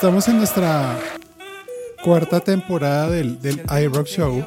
[0.00, 0.98] estamos en nuestra
[2.02, 4.42] cuarta temporada del, del iRock Show.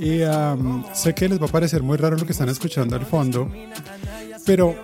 [0.00, 0.22] Y
[0.92, 3.48] sé que les va a parecer muy raro lo que están escuchando al fondo,
[4.44, 4.74] pero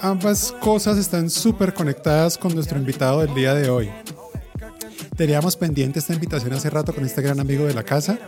[0.00, 3.90] ambas cosas están súper conectadas con nuestro invitado del día de hoy.
[5.16, 8.20] Teníamos pendiente esta invitación hace rato con este gran amigo de la casa,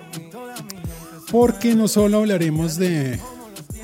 [1.31, 3.21] porque no solo hablaremos de,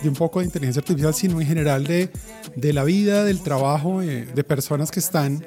[0.03, 2.11] un poco de inteligencia artificial, sino en general de,
[2.57, 5.45] de la vida, del trabajo eh, de personas que están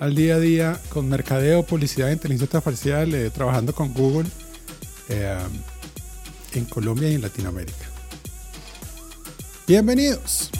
[0.00, 4.28] al día a día con mercadeo, publicidad, inteligencia artificial, eh, trabajando con Google
[5.10, 5.38] eh,
[6.54, 7.84] en Colombia y en Latinoamérica.
[9.68, 10.50] Bienvenidos.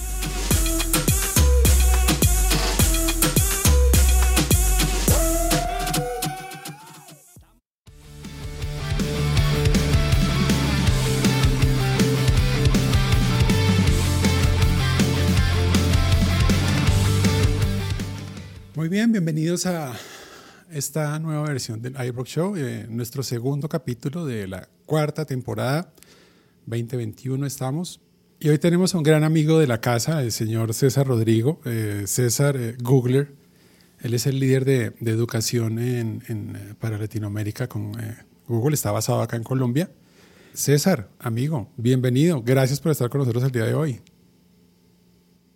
[19.50, 19.98] Bienvenidos a
[20.70, 25.92] esta nueva versión del iRock Show, eh, nuestro segundo capítulo de la cuarta temporada
[26.66, 28.00] 2021 estamos.
[28.38, 32.04] Y hoy tenemos a un gran amigo de la casa, el señor César Rodrigo, eh,
[32.06, 33.34] César eh, Googler.
[34.00, 38.74] Él es el líder de, de educación en, en, eh, para Latinoamérica con eh, Google,
[38.74, 39.90] está basado acá en Colombia.
[40.52, 42.40] César, amigo, bienvenido.
[42.40, 44.00] Gracias por estar con nosotros el día de hoy.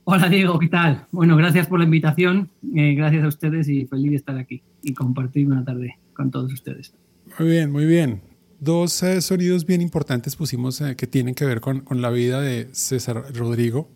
[0.07, 1.07] Hola Diego, ¿qué tal?
[1.13, 4.93] Bueno, gracias por la invitación, eh, gracias a ustedes y feliz de estar aquí y
[4.93, 6.93] compartir una tarde con todos ustedes.
[7.39, 8.21] Muy bien, muy bien.
[8.61, 12.43] Dos eh, sonidos bien importantes pusimos eh, que tienen que ver con, con, la vida
[12.43, 13.89] de César Rodrigo,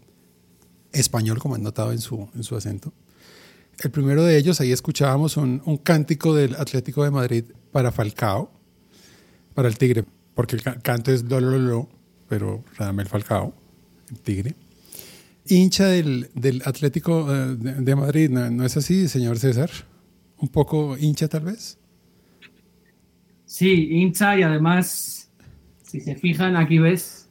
[0.93, 2.95] español como han notado en su, en su acento.
[3.85, 8.51] El primero de ellos, ahí escuchábamos un, un cántico del Atlético de Madrid para Falcao,
[9.53, 11.89] para el Tigre, porque el canto es lo, lo, lo,
[12.31, 13.53] pero Radamel Falcao,
[14.11, 14.55] el Tigre
[15.49, 19.71] hincha del, del Atlético uh, de, de, Madrid, ¿no, ¿no, es así, señor César?
[20.39, 21.79] ¿Un poco hincha tal vez?
[23.45, 25.31] Sí, hincha y además,
[25.83, 27.29] si se fijan, aquí ves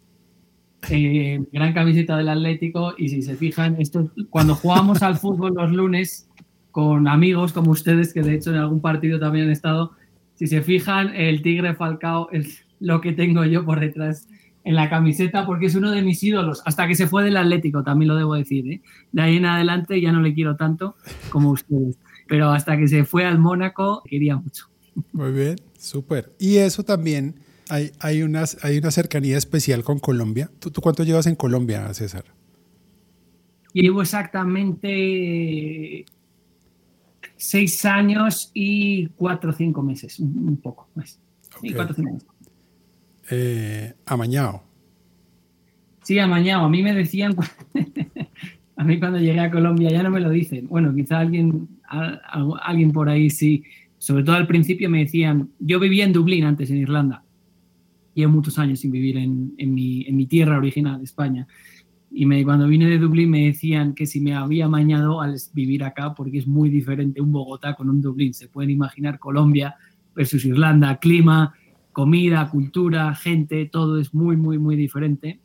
[0.90, 5.72] eh, gran camiseta del Atlético y si se fijan, esto, cuando jugamos al fútbol los
[5.72, 6.30] lunes
[6.72, 9.92] con amigos como ustedes, que de hecho en algún partido también han estado,
[10.36, 14.28] si se fijan, el Tigre Falcao es lo que tengo yo por detrás
[14.68, 17.84] en la camiseta porque es uno de mis ídolos, hasta que se fue del Atlético,
[17.84, 18.70] también lo debo decir.
[18.70, 18.82] ¿eh?
[19.14, 20.98] De ahí en adelante ya no le quiero tanto
[21.30, 21.98] como ustedes,
[22.28, 24.66] pero hasta que se fue al Mónaco quería mucho.
[25.14, 26.34] Muy bien, súper.
[26.38, 27.36] Y eso también,
[27.70, 30.52] hay, hay, una, hay una cercanía especial con Colombia.
[30.60, 32.26] ¿Tú, ¿Tú cuánto llevas en Colombia, César?
[33.72, 36.04] Llevo exactamente
[37.38, 41.22] seis años y cuatro o cinco meses, un, poco más.
[41.56, 41.70] Okay.
[41.70, 42.37] Sí, cuatro o cinco meses
[43.30, 44.64] eh, amañado.
[46.04, 46.66] Sí, amañado.
[46.66, 47.36] A mí me decían,
[48.78, 50.68] a mí cuando llegué a Colombia ya no me lo dicen.
[50.68, 51.68] Bueno, quizá alguien,
[52.64, 53.64] alguien por ahí sí.
[53.98, 57.24] Sobre todo al principio me decían, yo vivía en Dublín antes, en Irlanda.
[58.14, 61.46] Llevo muchos años sin vivir en, mi, en mi, tierra original, España.
[62.10, 65.84] Y me, cuando vine de Dublín me decían que si me había amañado al vivir
[65.84, 68.34] acá, porque es muy diferente un Bogotá con un Dublín.
[68.34, 69.76] Se pueden imaginar Colombia
[70.16, 71.54] versus Irlanda, clima,
[71.98, 75.40] comida, cultura, gente, todo es muy, muy, muy diferente.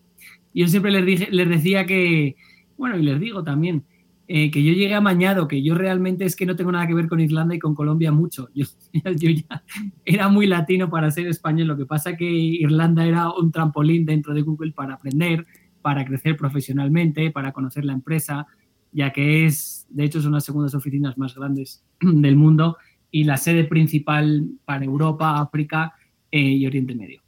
[0.52, 2.36] Y yo siempre les, dije, les decía que,
[2.76, 3.84] bueno, y les digo también,
[4.28, 7.08] eh, que yo llegué amañado, que yo realmente es que no tengo nada que ver
[7.08, 8.50] con Irlanda y con Colombia mucho.
[8.54, 9.64] Yo, yo ya
[10.04, 14.34] era muy latino para ser español, lo que pasa que Irlanda era un trampolín dentro
[14.34, 15.46] de Google para aprender,
[15.80, 18.46] para crecer profesionalmente, para conocer la empresa,
[18.92, 22.76] ya que es, de hecho, son las segundas oficinas más grandes del mundo
[23.10, 25.94] y la sede principal para Europa, África
[26.32, 27.22] eh, y Oriente Medio.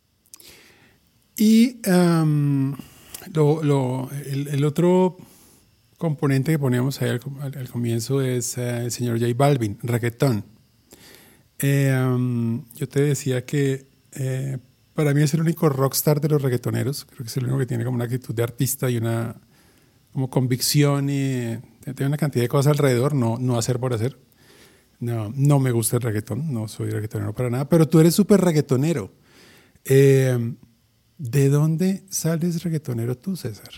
[1.36, 2.74] Y um,
[3.32, 5.16] lo, lo, el, el, otro
[5.98, 10.44] componente que poníamos ahí al, comienzo es uh, el señor J Balvin, reggaetón.
[11.58, 14.58] Eh, yo te decía que eh,
[14.94, 17.04] para mí es el único rockstar de los reggaetoneros.
[17.04, 19.36] Creo que es el único que tiene como una actitud de artista y una
[20.12, 24.16] como convicción y tiene una cantidad de cosas alrededor, no, no hacer por hacer.
[25.00, 28.40] No, no me gusta el reggaetón, no soy reggaetonero para nada, pero tú eres súper
[28.40, 29.10] reggaetonero.
[29.84, 30.54] Eh,
[31.18, 33.72] ¿De dónde sales reggaetonero tú, César?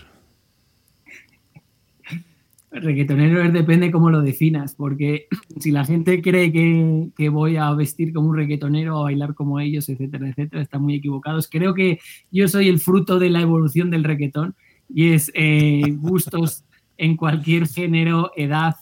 [2.71, 5.27] Reggaetonero es, depende cómo lo definas, porque
[5.59, 9.59] si la gente cree que, que, voy a vestir como un reggaetonero, a bailar como
[9.59, 11.47] ellos, etcétera, etcétera, están muy equivocados.
[11.49, 11.99] Creo que
[12.31, 14.55] yo soy el fruto de la evolución del reggaetón
[14.89, 16.63] y es eh, gustos
[16.97, 18.75] en cualquier género, edad,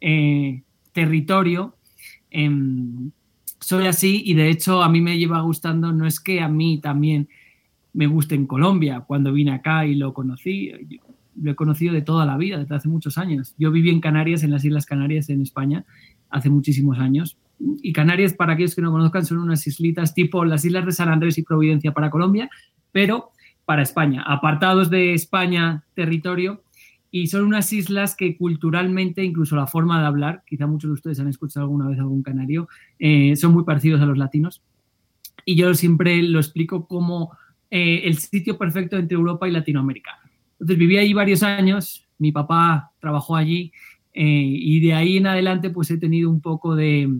[0.00, 0.62] eh,
[0.94, 1.76] territorio.
[2.30, 2.50] Eh,
[3.60, 6.80] soy así y de hecho a mí me lleva gustando, no es que a mí
[6.80, 7.28] también
[7.94, 10.72] me guste en Colombia, cuando vine acá y lo conocí,
[11.40, 13.54] lo he conocido de toda la vida, desde hace muchos años.
[13.56, 15.84] Yo viví en Canarias, en las Islas Canarias, en España,
[16.28, 17.38] hace muchísimos años.
[17.58, 21.08] Y Canarias, para aquellos que no conozcan, son unas islitas tipo las islas de San
[21.08, 22.50] Andrés y Providencia para Colombia,
[22.90, 23.30] pero
[23.64, 26.63] para España, apartados de España territorio,
[27.16, 31.20] y son unas islas que culturalmente, incluso la forma de hablar, quizá muchos de ustedes
[31.20, 32.68] han escuchado alguna vez algún canario,
[32.98, 34.64] eh, son muy parecidos a los latinos.
[35.44, 37.30] Y yo siempre lo explico como
[37.70, 40.18] eh, el sitio perfecto entre Europa y Latinoamérica.
[40.54, 43.70] Entonces viví ahí varios años, mi papá trabajó allí
[44.12, 47.16] eh, y de ahí en adelante pues he tenido un poco de,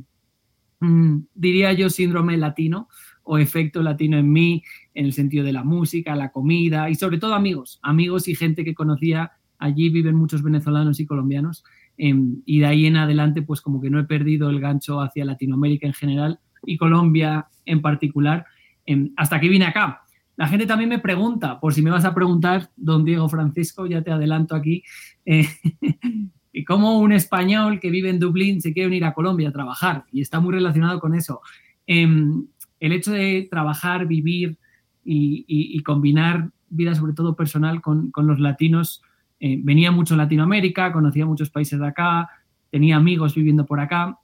[0.81, 2.89] mm, diría yo, síndrome latino
[3.23, 7.19] o efecto latino en mí, en el sentido de la música, la comida y sobre
[7.19, 11.65] todo amigos, amigos y gente que conocía allí viven muchos venezolanos y colombianos
[11.97, 15.25] em, y de ahí en adelante pues como que no he perdido el gancho hacia
[15.25, 18.47] Latinoamérica en general y Colombia en particular
[18.87, 20.03] em, hasta que vine acá.
[20.37, 24.03] La gente también me pregunta, por si me vas a preguntar, don Diego Francisco, ya
[24.03, 24.83] te adelanto aquí,
[25.25, 25.47] eh,
[26.67, 30.21] cómo un español que vive en Dublín se quiere venir a Colombia a trabajar y
[30.21, 31.41] está muy relacionado con eso.
[31.87, 32.47] Em,
[32.81, 34.59] el hecho de trabajar, vivir
[35.05, 39.03] y, combinar vida sobre todo personal con, con los latinos
[39.47, 42.31] eh, venía mucho a Latinoamérica, conocía muchos países de acá,
[42.71, 44.19] tenía amigos viviendo por acá.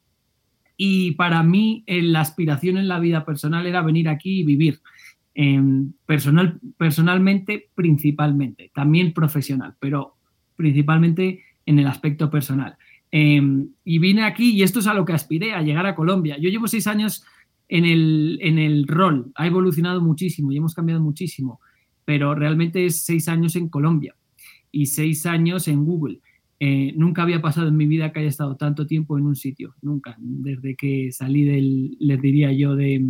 [0.79, 4.81] Y para mí eh, la aspiración en la vida personal era venir aquí y vivir.
[5.35, 10.15] Em, personal, personalmente, principalmente, también profesional, pero
[10.57, 12.79] principalmente en el aspecto personal.
[13.11, 16.39] Em, y vine aquí y esto es a lo que aspiré, a llegar a Colombia.
[16.39, 17.27] Yo llevo seis años
[17.69, 21.61] en el, en el rol, ha evolucionado muchísimo y hemos cambiado muchísimo,
[22.07, 24.15] pero realmente es seis años en Colombia
[24.73, 26.21] y seis años en Google.
[26.63, 29.75] Eh, nunca había pasado en mi vida que haya estado tanto tiempo en un sitio,
[29.81, 33.03] nunca, desde que salí del, les diría yo, de,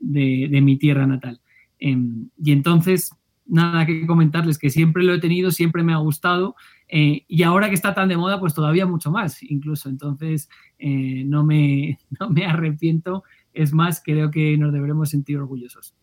[0.00, 1.40] de, mi tierra natal.
[1.78, 3.12] Em, y entonces,
[3.46, 6.56] nada que comentarles, que siempre lo he tenido, siempre me ha gustado,
[6.88, 9.88] eh, y ahora que está tan de moda, pues todavía mucho más, incluso.
[9.88, 10.48] Entonces,
[10.80, 13.22] eh, no, me, no me arrepiento,
[13.52, 15.94] es más, creo que nos deberemos sentir orgullosos.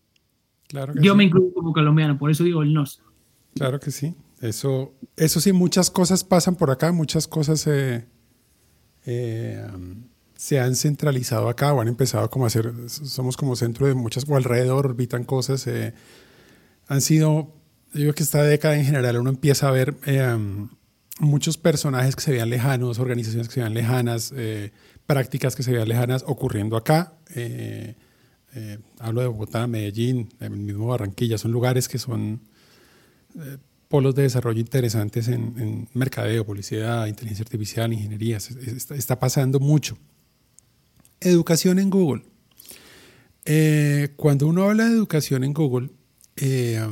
[0.68, 3.02] Claro yo me incluyo como colombiano, por eso digo el nos.
[3.54, 4.14] Claro que sí.
[4.42, 8.04] Eso, eso sí, muchas cosas pasan por acá, muchas cosas eh,
[10.34, 14.28] se han centralizado acá o han empezado como a ser, somos como centro de muchas,
[14.28, 15.64] o alrededor orbitan cosas.
[15.68, 15.94] Eh,
[16.88, 17.54] han sido,
[17.92, 20.36] yo creo que esta década en general uno empieza a ver eh,
[21.20, 24.34] muchos personajes que se veían lejanos, organizaciones que se veían lejanas,
[25.06, 27.12] prácticas que se veían lejanas ocurriendo acá.
[28.98, 32.40] hablo de Bogotá, Medellín, el mismo Barranquilla, son lugares que son
[33.92, 38.38] polos de desarrollo interesantes en, mercadeo, publicidad, inteligencia artificial, ingeniería.
[38.38, 39.98] Está, pasando mucho.
[41.20, 42.22] Educación en Google.
[43.44, 45.90] Eh, cuando uno habla de educación en Google,
[46.36, 46.82] eh,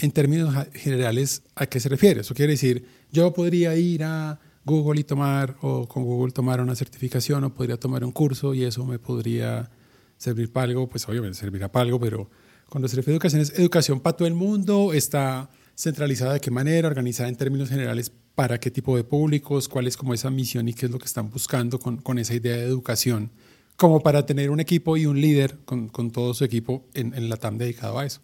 [0.00, 2.22] en términos generales, ¿a qué se refiere?
[2.22, 6.74] Eso quiere decir, yo podría ir a Google y tomar, o con Google tomar una
[6.74, 9.70] certificación, o podría tomar un curso y eso me podría
[10.16, 12.28] servir para algo, pues obviamente servirá para algo, pero
[12.68, 16.50] cuando se refiere a educación es educación para todo el mundo, está centralizada de qué
[16.50, 20.68] manera, organizada en términos generales para qué tipo de públicos, cuál es como esa misión
[20.68, 23.30] y qué es lo que están buscando con, con esa idea de educación,
[23.76, 27.28] como para tener un equipo y un líder con, con todo su equipo en, en,
[27.28, 28.20] la TAM dedicado a eso.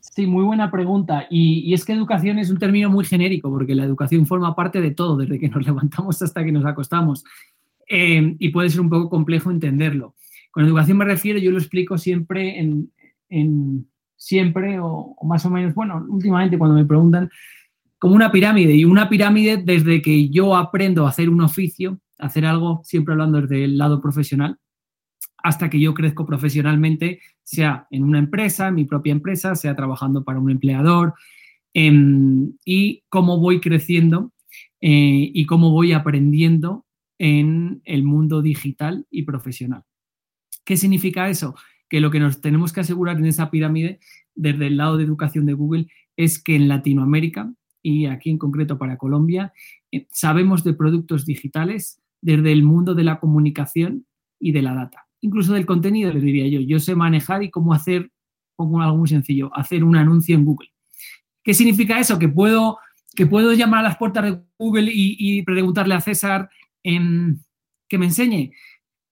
[0.00, 1.26] Sí, muy buena pregunta.
[1.30, 4.80] Y, y, es que educación es un término muy genérico, porque la educación forma parte
[4.80, 7.24] de todo, desde que nos levantamos hasta que nos acostamos.
[7.88, 10.14] Eh, y puede ser un poco complejo entenderlo.
[10.52, 12.92] Con educación me refiero, yo lo explico siempre en,
[13.28, 13.88] en
[14.20, 17.30] siempre, o, más o menos, bueno, últimamente cuando me preguntan,
[17.98, 18.74] como una pirámide.
[18.74, 23.40] Y una pirámide desde que yo aprendo a hacer un oficio, hacer algo, siempre hablando
[23.40, 24.58] desde el lado profesional,
[25.38, 30.22] hasta que yo crezco profesionalmente, sea en una empresa, en mi propia empresa, sea trabajando
[30.22, 31.14] para un empleador,
[31.72, 34.32] em, y cómo voy creciendo
[34.82, 36.84] eh, y cómo voy aprendiendo
[37.18, 39.82] en el mundo digital y profesional.
[40.64, 41.54] ¿Qué significa eso?
[41.90, 43.98] Que lo que nos tenemos que asegurar en esa pirámide,
[44.34, 48.78] desde el lado de educación de Google, es que en Latinoamérica, y aquí en concreto
[48.78, 49.52] para Colombia,
[49.90, 54.06] eh, sabemos de productos digitales desde el mundo de la comunicación
[54.38, 55.06] y de la data.
[55.20, 56.60] Incluso del contenido, les diría yo.
[56.60, 58.10] Yo sé manejar y cómo hacer,
[58.56, 60.70] pongo algo muy sencillo, hacer un anuncio en Google.
[61.42, 62.18] ¿Qué significa eso?
[62.18, 62.78] Que puedo,
[63.16, 66.48] que puedo llamar a las puertas de Google y, preguntarle a César
[66.84, 67.40] em,
[67.88, 68.52] que me enseñe.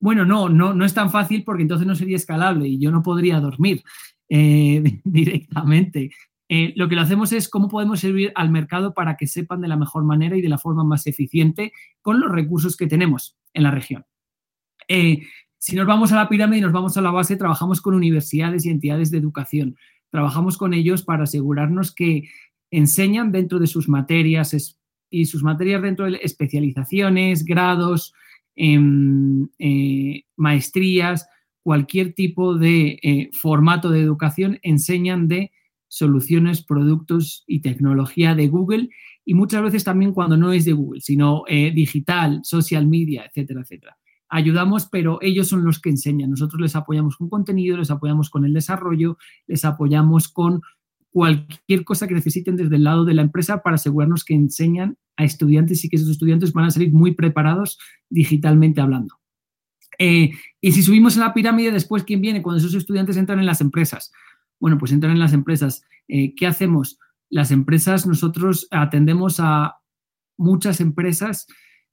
[0.01, 3.03] Bueno, no, no, no es tan fácil porque entonces no sería escalable y yo no
[3.03, 3.83] podría dormir
[4.29, 6.11] eh, directamente.
[6.49, 9.69] Eh, lo que lo hacemos es cómo podemos servir al mercado para que sepan de
[9.69, 13.65] la mejor manera y de la forma más eficiente con los recursos que tenemos en
[13.65, 14.07] la región.
[14.89, 15.23] Eh,
[15.59, 18.65] si nos vamos a la pirámide y nos vamos a la base, trabajamos con universidades
[18.65, 19.77] y entidades de educación.
[20.11, 22.31] Trabajamos con ellos para asegurarnos que
[22.71, 24.79] enseñan dentro de sus materias
[25.11, 28.15] y sus materias dentro de especializaciones, grados,
[28.59, 31.27] eh, maestrías,
[31.63, 35.53] cualquier tipo de eh, formato de educación enseñan de
[35.87, 38.89] soluciones, productos y tecnología de Google
[39.25, 43.61] y muchas veces también cuando no es de Google, sino eh, digital, social media, etcétera,
[43.61, 43.99] etcétera.
[44.31, 46.31] Ayudamos, pero ellos son los que enseñan.
[46.31, 50.63] Nosotros les apoyamos con contenido, les apoyamos con el desarrollo, les apoyamos con
[51.11, 55.25] cualquier cosa que necesiten desde el lado de la empresa para asegurarnos que enseñan a
[55.25, 59.19] estudiantes y que esos estudiantes van a salir muy preparados digitalmente hablando.
[59.99, 62.43] Eh, y si subimos en la pirámide, después, ¿quién viene?
[62.43, 64.13] Cuando esos estudiantes entran en las empresas.
[64.61, 65.83] Bueno, pues entran en las empresas.
[66.07, 66.99] Eh, ¿Qué hacemos?
[67.29, 69.79] Las empresas, nosotros atendemos a
[70.37, 71.47] muchas empresas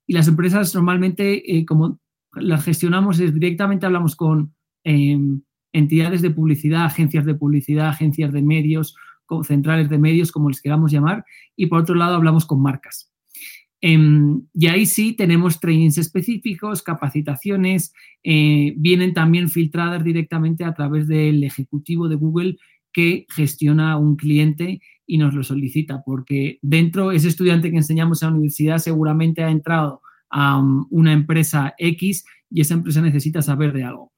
[0.06, 2.00] y las empresas normalmente, eh, como
[2.34, 4.54] las gestionamos, es directamente hablamos con
[5.74, 8.96] entidades de publicidad, agencias de publicidad, agencias de medios,
[9.44, 13.12] centrales de medios, como les queramos llamar, y por otro lado hablamos con marcas.
[13.82, 21.08] Em, y ahí sí tenemos trainings específicos, capacitaciones, eh, vienen también filtradas directamente a través
[21.08, 22.58] del ejecutivo de Google
[22.92, 28.30] que gestiona un cliente y nos lo solicita, porque dentro ese estudiante que enseñamos en
[28.30, 33.74] la universidad seguramente ha entrado a um, una empresa X y esa empresa necesita saber
[33.74, 34.14] de algo.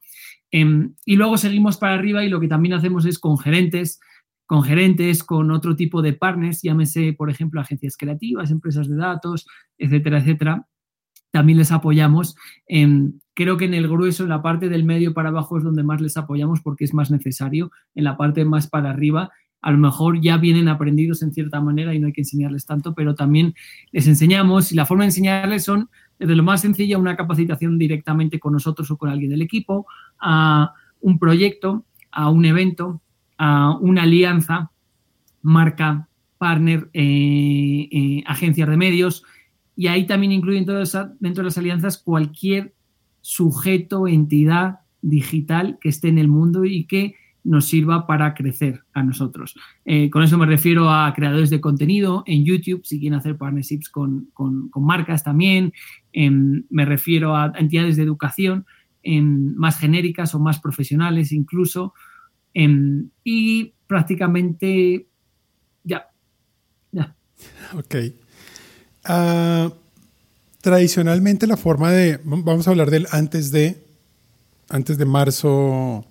[0.52, 4.00] Em, y luego seguimos para arriba y lo que también hacemos es con gerentes,
[4.48, 9.46] con gerentes, con otro tipo de partners, llámese, por ejemplo, agencias creativas, empresas de datos,
[9.78, 10.68] etcétera, etcétera.
[11.32, 12.36] También les apoyamos.
[13.36, 16.02] creo que en el grueso, en la parte del medio para abajo es donde más
[16.02, 17.72] les apoyamos porque es más necesario.
[17.94, 19.30] En la parte más para arriba,
[19.62, 22.96] a lo mejor ya vienen aprendidos en cierta manera y no hay que enseñarles tanto,
[22.96, 23.54] pero también
[23.92, 25.90] les enseñamos y la forma de enseñarles son
[26.20, 29.86] desde lo más sencilla, una capacitación directamente con nosotros o con alguien del equipo,
[30.20, 33.02] a un proyecto, a un evento,
[33.38, 34.72] a una alianza,
[35.42, 39.24] marca, partner, eh, eh, agencias de medios,
[39.76, 42.74] y ahí también incluyen dentro de las alianzas cualquier
[43.22, 47.16] sujeto, entidad digital que esté en el mundo y que
[47.48, 49.56] nos sirva para crecer a nosotros.
[49.86, 53.90] Eh, con eso me refiero a creadores de contenido en YouTube, si quieren hacer partnerships
[53.90, 54.30] con,
[54.76, 55.72] marcas también.
[56.12, 58.66] Em, me refiero a entidades de educación
[59.02, 61.94] em, más genéricas o más profesionales incluso.
[62.60, 65.06] Em, y prácticamente
[65.84, 66.08] ya.
[67.76, 67.96] Ok.
[69.04, 69.72] Ah,
[70.62, 73.78] tradicionalmente la forma de, vamos a hablar del antes de,
[74.70, 76.04] antes de marzo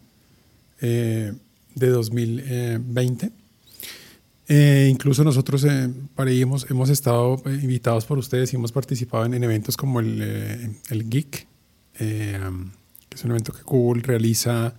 [0.80, 1.32] eh,
[1.74, 3.32] de 2020.
[4.46, 9.42] Eh, incluso nosotros eh, para hemos, hemos estado invitados por ustedes y hemos participado en,
[9.42, 11.48] eventos como el, el Geek,
[11.98, 12.36] que
[13.10, 14.76] es un evento que Google realiza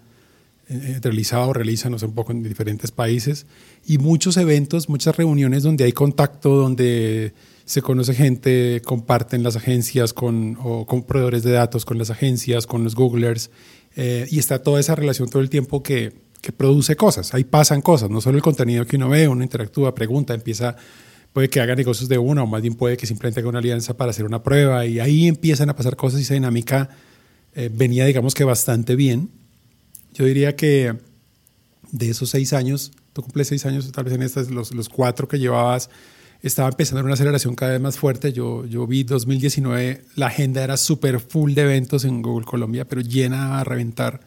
[0.70, 3.46] eh, realizado, realiza, no sé, un poco en diferentes países,
[3.86, 7.34] y muchos eventos, muchas reuniones donde hay contacto, donde
[7.64, 12.68] se conoce gente, comparten las agencias con, o con proveedores de datos, con las agencias,
[12.68, 13.50] con los Googlers,
[13.96, 17.82] eh, y está toda esa relación todo el tiempo que, que produce cosas, ahí pasan
[17.82, 20.76] cosas, no solo el contenido que uno ve, uno interactúa, pregunta, empieza
[21.32, 23.96] puede que haga negocios de una o más bien puede que simplemente haga una alianza
[23.96, 26.90] para hacer una prueba y ahí empiezan a pasar cosas y esa dinámica
[27.54, 29.30] eh, venía digamos que bastante bien
[30.18, 30.96] yo diría que
[31.92, 35.28] de esos seis años, tú cumples seis años, tal vez en estas, los, los cuatro
[35.28, 35.92] que llevabas,
[36.42, 38.34] estaba empezando una aceleración cada vez más fuerte.
[38.34, 43.02] Yo, yo vi 2019, la agenda era súper full de eventos en Google Colombia, pero
[43.02, 44.22] llena a reventar.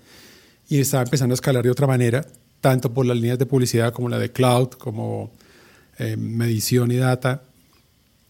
[0.68, 2.24] Y estaba empezando a escalar de otra manera,
[2.60, 5.32] tanto por las líneas de publicidad como la de cloud, como
[5.98, 7.42] eh, medición y data.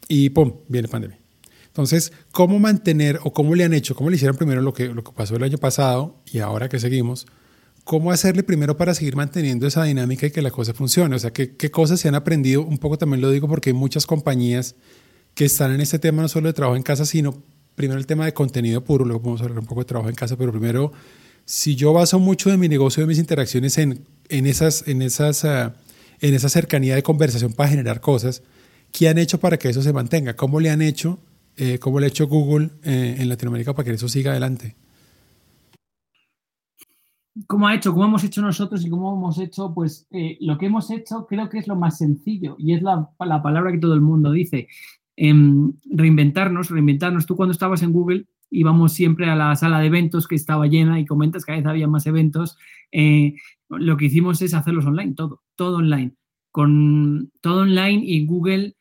[0.08, 0.54] Y ¡pum!
[0.66, 1.18] Viene pandemia.
[1.66, 5.04] Entonces, ¿cómo mantener o cómo le han hecho, cómo le hicieron primero lo que, lo
[5.04, 7.26] que pasó el año pasado y ahora que seguimos?
[7.90, 11.16] ¿Cómo hacerle primero para seguir manteniendo esa dinámica y que la cosa funcione?
[11.16, 12.62] O sea, ¿qué, ¿qué, cosas se han aprendido?
[12.62, 14.76] Un poco también lo digo porque hay muchas compañías
[15.34, 17.42] que están en este tema no solo de trabajo en casa, sino
[17.74, 20.36] primero el tema de contenido puro, luego podemos hablar un poco de trabajo en casa,
[20.36, 20.92] pero primero,
[21.44, 25.42] si yo baso mucho de mi negocio, de mis interacciones en, en, esas, en, esas,
[25.42, 25.72] uh,
[26.20, 28.44] en esa cercanía de conversación para generar cosas,
[28.92, 30.36] ¿qué han hecho para que eso se mantenga?
[30.36, 31.18] ¿Cómo le han hecho?
[31.56, 34.76] Eh, ¿Cómo le ha hecho Google eh, en Latinoamérica para que eso siga adelante?
[37.46, 40.66] Cómo ha hecho, cómo hemos hecho nosotros y cómo hemos hecho, pues eh, lo que
[40.66, 44.00] hemos hecho creo que es lo más sencillo y es la, palabra que todo el
[44.00, 44.68] mundo dice.
[45.16, 47.26] Em, reinventarnos, reinventarnos.
[47.26, 50.98] Tú cuando estabas en Google íbamos siempre a la sala de eventos que estaba llena
[50.98, 52.58] y comentas que cada vez había más eventos.
[52.90, 53.34] Eh,
[53.68, 56.14] lo que hicimos es hacerlos online, todo, todo online.
[56.50, 58.76] Con todo online y Google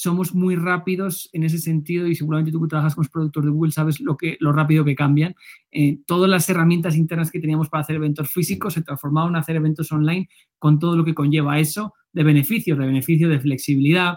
[0.00, 3.50] somos muy rápidos en ese sentido y seguramente tú que trabajas con los productos de
[3.50, 5.34] Google sabes lo, que, lo rápido que cambian.
[5.70, 9.56] Eh, todas las herramientas internas que teníamos para hacer eventos físicos se transformaron a hacer
[9.56, 14.14] eventos online con todo lo que conlleva eso de beneficios, de beneficio de flexibilidad,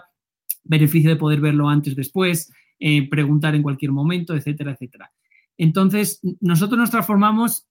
[0.62, 5.12] beneficio de poder verlo antes, después, eh, preguntar en cualquier momento, etcétera, etcétera.
[5.58, 7.66] Entonces, nosotros nos transformamos,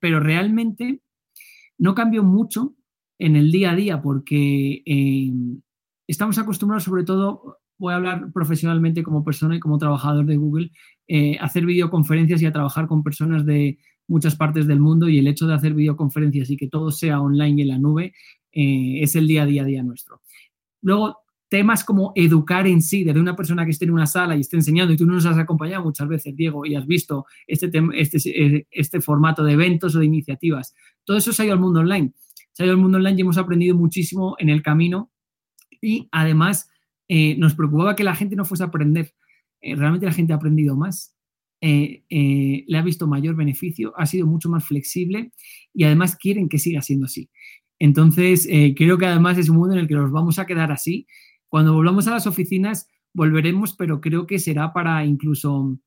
[0.00, 1.02] pero realmente
[1.78, 2.76] no cambió mucho
[3.18, 5.32] en el día a día porque eh,
[6.06, 10.70] estamos acostumbrados sobre todo, voy a hablar profesionalmente como persona y como trabajador de Google,
[11.08, 15.18] eh, a hacer videoconferencias y a trabajar con personas de muchas partes del mundo y
[15.18, 18.14] el hecho de hacer videoconferencias y que todo sea online y en la nube
[18.52, 20.22] eh, es el día a día, nuestro.
[20.80, 24.40] Luego, temas como educar en sí, desde una persona que esté en una sala y
[24.40, 28.66] esté enseñando, y tú nos has acompañado muchas veces, Diego, y has visto este, este,
[28.70, 32.12] este formato de eventos o de iniciativas, todo eso se ha ido al mundo online.
[32.52, 35.10] Se ha ido al mundo online y hemos aprendido muchísimo en el camino
[35.86, 36.68] y además
[37.08, 39.14] eh, nos preocupaba que la gente no fuese a aprender.
[39.60, 41.14] Eh, realmente la gente ha aprendido más,
[41.60, 45.30] eh, le ha visto mayor beneficio, ha sido mucho más flexible
[45.72, 47.30] y además quieren que siga siendo así.
[47.78, 51.06] Entonces, creo que además es un mundo en el que nos vamos a quedar así
[51.48, 55.78] cuando volvamos a las oficinas, volveremos, pero creo que será para incluso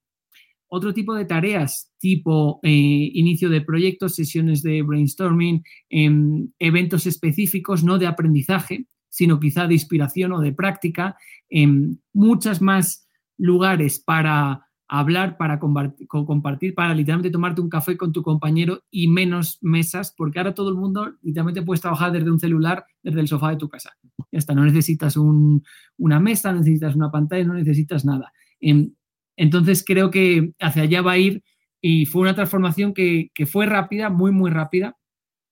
[0.68, 7.98] otro tipo de tareas, tipo inicio de proyectos, sesiones de brainstorming, em, eventos específicos, no
[7.98, 11.18] de aprendizaje, sino quizá de inspiración o de práctica,
[11.50, 18.24] en muchas más lugares para hablar, para compartir, para literalmente tomarte un café con tu
[18.24, 22.86] compañero y menos mesas, porque ahora todo el mundo literalmente puedes trabajar desde un celular,
[23.04, 23.92] desde el sofá de tu casa.
[24.32, 28.34] Ya no necesitas una mesa, necesitas una pantalla, no necesitas nada.
[28.60, 28.94] Em,
[29.38, 31.44] entonces creo que hacia allá va a ir
[31.82, 34.98] y fue una transformación que, fue rápida, muy, muy rápida,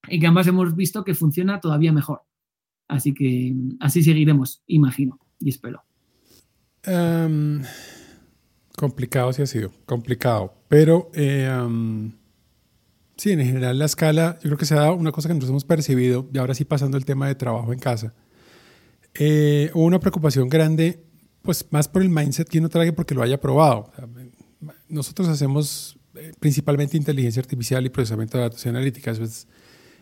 [0.09, 2.21] y que además hemos visto que funciona todavía mejor.
[2.87, 5.83] Así que así seguiremos, imagino y espero.
[6.83, 7.61] Em,
[8.77, 10.53] Complicado sí ha sido, complicado.
[10.67, 11.49] Pero eh,
[13.15, 15.49] sí, en general la escala, yo creo que se ha dado una cosa que nosotros
[15.49, 18.13] hemos percibido, y ahora sí pasando el tema de trabajo en casa.
[19.15, 21.03] Eh, hubo una preocupación grande,
[21.41, 23.91] pues más por el mindset que uno trae porque lo haya probado.
[24.87, 29.09] nosotros hacemos eh, principalmente inteligencia artificial y procesamiento de datos y analítica.
[29.09, 29.47] Eso es,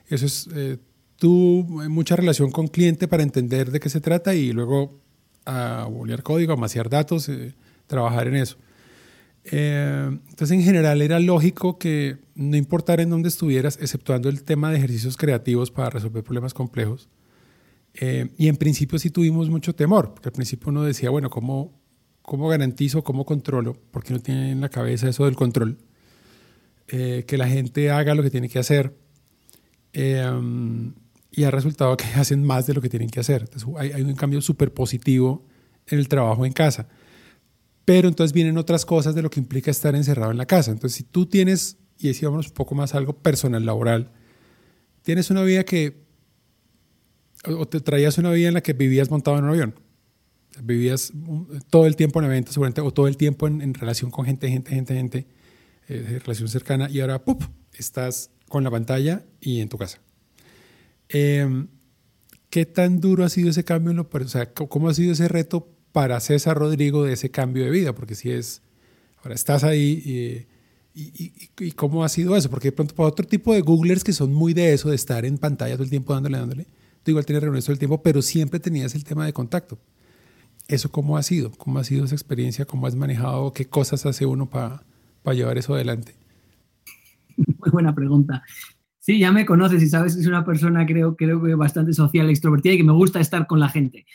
[0.09, 0.49] eso es
[1.17, 4.99] tú, mucha relación con cliente para entender de qué se trata y luego
[5.45, 7.29] a bolear código, a maciar datos,
[7.87, 8.57] trabajar en eso.
[9.51, 14.71] Eh, entonces, en general, era lógico que no importara en dónde estuvieras, exceptuando el tema
[14.71, 17.09] de ejercicios creativos para resolver problemas complejos.
[17.93, 21.79] Eh, y en principio sí tuvimos mucho temor, porque al principio uno decía, bueno, ¿cómo,
[22.21, 23.77] cómo garantizo, cómo controlo?
[23.91, 25.77] Porque no tiene en la cabeza eso del control.
[26.87, 28.93] Eh, que la gente haga lo que tiene que hacer.
[31.35, 33.41] Y ha resultado que hacen más de lo que tienen que hacer.
[33.41, 35.45] Entonces, hay, hay un cambio súper positivo
[35.87, 36.87] en el trabajo en casa.
[37.83, 40.71] Pero entonces vienen otras cosas de lo que implica estar encerrado en la casa.
[40.71, 44.11] Entonces, si tú tienes, y decíamos un poco más algo personal, laboral,
[45.03, 46.03] tienes una vida que,
[47.45, 49.75] o te traías una vida en la que vivías montado en un avión.
[50.63, 51.11] Vivías
[51.69, 54.95] todo el tiempo en eventos, o todo el tiempo en, relación con gente, gente, gente,
[54.95, 55.27] gente,
[55.89, 57.43] eh, relación cercana, y ahora, ¡pup!,
[57.73, 59.99] estás con la pantalla y en tu casa.
[61.09, 61.67] Em,
[62.49, 64.07] ¿Qué tan duro ha sido ese cambio?
[64.09, 67.95] o sea, ¿cómo ha sido ese reto para César Rodrigo de ese cambio de vida,
[67.95, 68.61] porque si es,
[69.19, 70.45] ahora estás ahí
[70.93, 74.33] y, cómo ha sido eso, porque de pronto para otro tipo de Googlers que son
[74.33, 76.67] muy de eso, de estar en pantalla todo el tiempo dándole, dándole,
[77.01, 79.79] tú igual tienes reuniones todo el tiempo, pero siempre tenías el tema de contacto.
[80.67, 81.51] ¿Eso cómo ha sido?
[81.51, 82.65] ¿Cómo ha sido esa experiencia?
[82.65, 83.53] ¿Cómo has manejado?
[83.53, 84.83] ¿Qué cosas hace uno para
[85.33, 86.13] llevar eso adelante?
[87.37, 88.43] Muy buena pregunta.
[89.05, 92.27] Sí, ya me conoces y sabes que soy una persona creo, creo que bastante social,
[92.27, 94.07] extrovertida y que me gusta estar con la gente.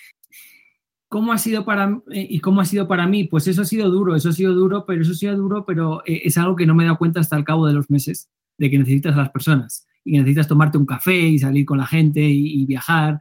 [1.07, 3.23] ¿Cómo ha sido para eh, y cómo ha sido para mí?
[3.23, 6.03] Pues eso ha sido duro, eso ha sido duro, pero eso ha sido duro, pero
[6.07, 8.31] eh, es algo que no me he dado cuenta hasta el cabo de los meses
[8.59, 11.87] de que necesitas a las personas y necesitas tomarte un café y salir con la
[11.87, 13.21] gente y, viajar.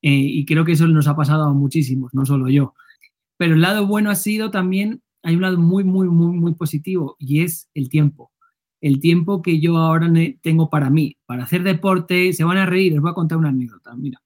[0.00, 2.72] Eh, y creo que eso nos ha pasado a muchísimos, no solo yo.
[3.36, 7.16] Pero el lado bueno ha sido también, hay un lado muy, muy, muy, muy positivo
[7.18, 8.29] y es el tiempo.
[8.80, 10.10] El tiempo que yo ahora
[10.42, 13.50] tengo para mí, para hacer deporte, se van a reír, les voy a contar una
[13.50, 13.94] anécdota.
[13.94, 14.22] Mira,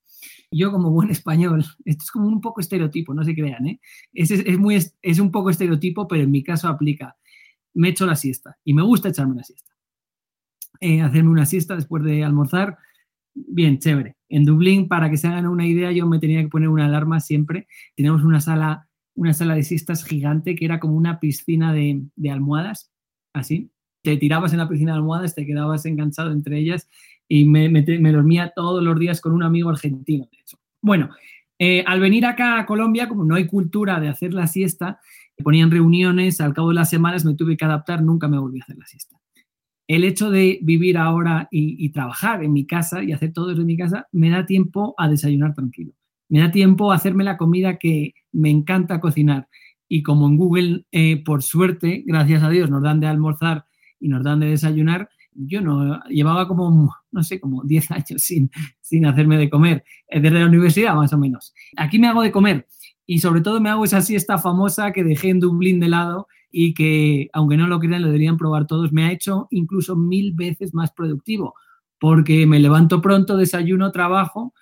[0.51, 3.81] yo como buen español, esto es como un poco estereotipo, no se crean, ¿eh?
[4.13, 7.17] Es, es, muy, es un poco estereotipo, pero en mi caso aplica.
[7.75, 9.73] Me echo la siesta y me gusta echarme una siesta.
[10.81, 12.79] Eh, hacerme una siesta después de almorzar,
[13.35, 14.17] bien, chévere.
[14.29, 17.19] En Dublín, para que se hagan una idea, yo me tenía que poner una alarma
[17.21, 17.67] siempre.
[17.97, 22.93] Tenemos una sala, una sala de siestas gigante que era como una piscina de almohadas,
[23.33, 23.74] así.
[24.05, 26.91] Te tirabas en la piscina de almohadas, te quedabas enganchado entre ellas
[27.27, 30.29] y me, me, dormía todos los días con un amigo argentino.
[30.83, 31.09] Bueno,
[31.59, 35.01] eh, al venir acá a Colombia, como no hay cultura de hacer la siesta,
[35.43, 38.65] ponían reuniones, al cabo de las semanas me tuve que adaptar, nunca me volví a
[38.65, 39.17] hacer la siesta.
[39.89, 43.79] El hecho de vivir ahora y, trabajar en mi casa y hacer todo desde mi
[43.79, 45.95] casa me da tiempo a desayunar tranquilo.
[46.29, 49.49] Me da tiempo a hacerme la comida que me encanta cocinar.
[49.89, 53.65] Y como en Google, eh, por suerte, gracias a Dios, nos dan de almorzar
[54.05, 58.51] y nos dan de desayunar, yo no, llevaba como, no sé, como 10 años sin,
[58.83, 61.55] sin hacerme de comer, desde la universidad más o menos.
[61.79, 62.69] Aquí me hago de comer
[63.07, 66.75] y sobre todo me hago esa siesta famosa que dejé en Dublín de lado y
[66.75, 70.75] que, aunque no lo crean, lo deberían probar todos, me ha hecho incluso mil veces
[70.75, 71.55] más productivo,
[71.99, 74.53] porque me levanto pronto, desayuno, trabajo,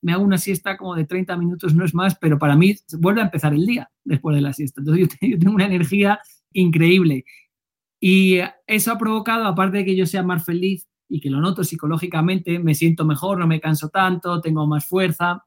[0.00, 3.20] me hago una siesta como de 30 minutos, no es más, pero para mí vuelve
[3.20, 4.80] a empezar el día después de la siesta.
[4.80, 6.20] Entonces yo tengo una energía
[6.52, 7.24] increíble.
[8.04, 11.62] Y eso ha provocado, aparte de que yo sea más feliz y que lo noto
[11.62, 15.44] psicológicamente, me siento mejor, no me canso tanto, tengo más fuerza.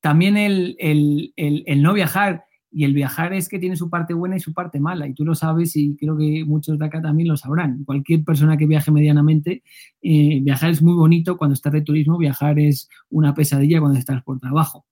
[0.00, 2.44] También el, el, el, no viajar.
[2.70, 5.08] Y el viajar es que tiene su parte buena y su parte mala.
[5.08, 7.82] Y tú lo sabes y creo que muchos de acá también lo sabrán.
[7.82, 9.64] Cualquier persona que viaje medianamente,
[10.00, 14.22] eh, viajar es muy bonito cuando estás de turismo, viajar es una pesadilla cuando estás
[14.22, 14.86] por trabajo.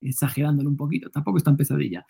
[0.00, 2.06] Exagerándolo un poquito, tampoco es tan pesadilla.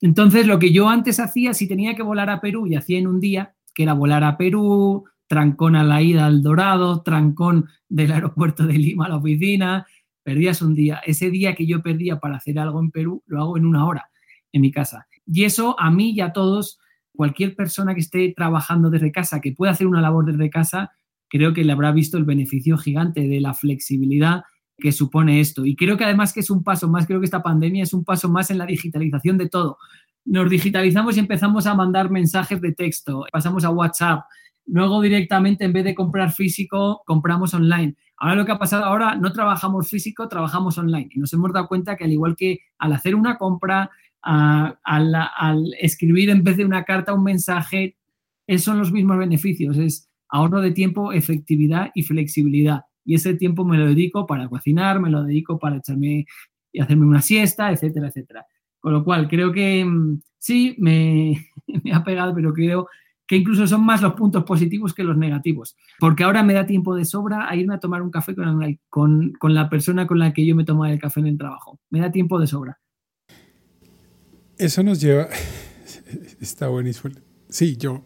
[0.00, 3.06] Entonces, lo que yo antes hacía, si tenía que volar a Perú y hacía en
[3.06, 8.12] un día, que era volar a Perú, trancón a la ida al Dorado, trancón del
[8.12, 9.86] aeropuerto de Lima a la oficina,
[10.22, 11.00] perdías un día.
[11.06, 14.10] Ese día que yo perdía para hacer algo en Perú, lo hago en una hora
[14.52, 15.06] en mi casa.
[15.26, 16.80] Y eso a mí y a todos,
[17.14, 20.90] cualquier persona que esté trabajando desde casa, que pueda hacer una labor desde casa,
[21.28, 24.42] creo que le habrá visto el beneficio gigante de la flexibilidad
[24.80, 25.64] que supone esto.
[25.64, 28.04] Y creo que además que es un paso más, creo que esta pandemia es un
[28.04, 29.78] paso más en la digitalización de todo.
[30.24, 34.24] Nos digitalizamos y empezamos a mandar mensajes de texto, pasamos a WhatsApp,
[34.66, 37.94] luego directamente en vez de comprar físico, compramos online.
[38.16, 41.08] Ahora lo que ha pasado, ahora no trabajamos físico, trabajamos online.
[41.12, 43.90] Y nos hemos dado cuenta que al igual que al hacer una compra,
[44.22, 47.96] al, escribir en vez de una carta un mensaje,
[48.58, 49.78] son los mismos beneficios.
[49.78, 55.00] Es ahorro de tiempo, efectividad y flexibilidad y ese tiempo me lo dedico para cocinar,
[55.00, 56.26] me lo dedico para echarme
[56.72, 58.46] y hacerme una siesta, etcétera, etcétera.
[58.78, 61.36] Con lo cual, creo que mm, sí, me,
[61.92, 62.88] ha pegado, pero creo
[63.26, 66.96] que incluso son más los puntos positivos que los negativos, porque ahora me da tiempo
[66.96, 70.32] de sobra a irme a tomar un café con, con, con la persona con la
[70.32, 71.78] que yo me tomo el café en el trabajo.
[71.90, 72.80] Me da tiempo de sobra.
[74.58, 75.28] Eso nos lleva,
[76.40, 77.14] está buenísimo.
[77.48, 78.02] Sí, yo,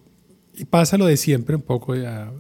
[0.52, 2.30] y pasa lo de siempre un poco, ya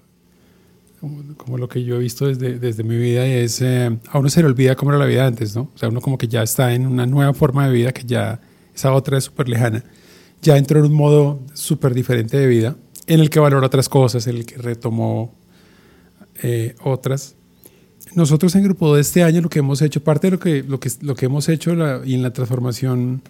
[1.36, 4.40] como, lo que yo he visto desde, desde mi vida, es eh, a uno se
[4.40, 5.70] le olvida cómo era la vida antes, ¿no?
[5.74, 8.40] O sea, uno como que ya está en una nueva forma de vida que ya
[8.74, 9.84] esa otra es súper lejana.
[10.42, 14.26] Ya entró en un modo súper diferente de vida en el que valora otras cosas,
[14.26, 15.34] en el que retomó
[16.42, 17.36] eh, otras.
[18.14, 20.78] Nosotros en Grupo de este año lo que hemos hecho, parte de lo que, lo
[20.80, 21.72] que, lo que hemos hecho
[22.04, 23.22] y en la transformación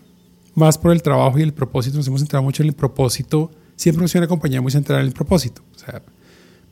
[0.55, 3.51] más por el trabajo y el propósito, nos hemos centrado mucho en el propósito.
[3.77, 5.63] Siempre hemos sido una compañía muy centrada en el propósito.
[5.75, 6.03] O sea,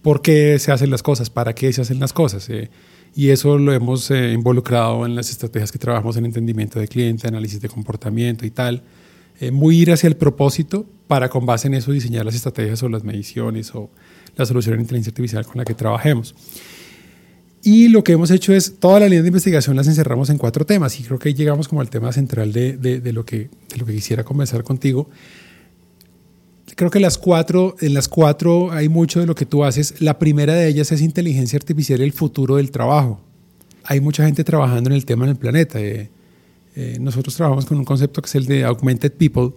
[0.03, 2.49] por qué se hacen las cosas, para qué se hacen las cosas.
[2.51, 2.71] Eh.
[3.15, 7.29] y eso lo hemos eh, involucrado en las estrategias que trabajamos en entendimiento de cliente,
[7.29, 8.83] análisis de comportamiento y tal.
[9.41, 12.89] Eh, muy ir hacia el propósito para con base en eso diseñar las estrategias o
[12.89, 13.91] las mediciones o
[14.37, 16.35] la solución de inteligencia artificial con la que trabajemos.
[17.65, 20.67] Y lo que hemos hecho es, toda la línea de investigación las encerramos en cuatro
[20.67, 24.25] temas y creo que llegamos como al tema central de, lo, que, lo que quisiera
[24.25, 25.09] conversar contigo
[26.75, 30.01] creo que las cuatro, en las cuatro hay mucho de lo que tú haces.
[30.01, 33.21] La primera de ellas es inteligencia artificial y el futuro del trabajo.
[33.85, 35.81] Hay mucha gente trabajando en el tema en el planeta.
[35.81, 36.11] Eh,
[36.77, 39.51] eh, nosotros trabajamos con un concepto que es el de augmented people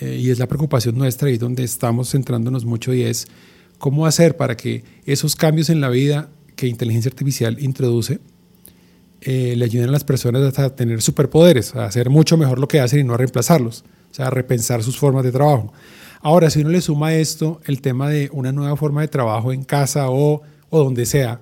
[0.00, 3.28] eh, y es la preocupación nuestra y donde estamos centrándonos mucho y es
[3.78, 8.20] cómo hacer para que esos cambios en la vida que inteligencia artificial introduce
[9.20, 13.00] le ayuden a las personas a tener superpoderes, a hacer mucho mejor lo que hacen
[13.00, 15.72] y no a reemplazarlos, o sea, a repensar sus formas de trabajo.
[16.20, 19.64] Ahora, si uno le suma esto el tema de una nueva forma de trabajo en
[19.64, 21.40] casa o, o donde sea,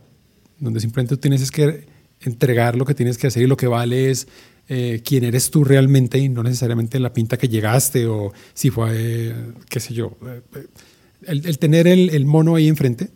[0.58, 1.86] donde simplemente tienes que
[2.20, 4.26] entregar lo que tienes que hacer y lo que vale es
[4.68, 8.90] eh, quién eres tú realmente y no necesariamente la pinta que llegaste o si fue,
[8.92, 9.34] eh,
[9.68, 10.66] qué sé yo, eh,
[11.22, 13.10] el, tener el, el, mono ahí enfrente.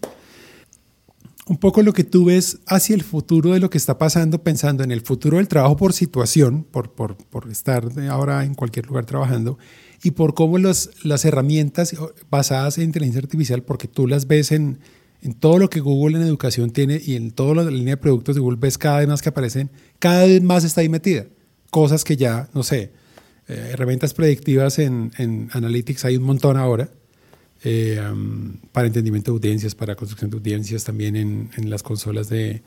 [1.50, 4.84] Un poco lo que tú ves hacia el futuro de lo que está pasando, pensando
[4.84, 6.94] en el futuro del trabajo por situación, por,
[7.50, 9.58] estar ahora en cualquier lugar trabajando,
[10.04, 11.92] y por cómo las herramientas
[12.30, 14.78] basadas en inteligencia artificial, porque tú las ves en,
[15.22, 18.36] en todo lo que Google en educación tiene y en toda la línea de productos
[18.36, 21.26] de Google ves cada vez más que aparecen, cada vez más está ahí metida.
[21.72, 22.92] Cosas que ya, no sé,
[23.48, 26.90] eh, herramientas predictivas en, en, Analytics hay un montón ahora.
[27.62, 28.00] Eh,
[28.72, 32.62] para entendimiento de audiencias, para construcción de audiencias, también en, en las consolas de,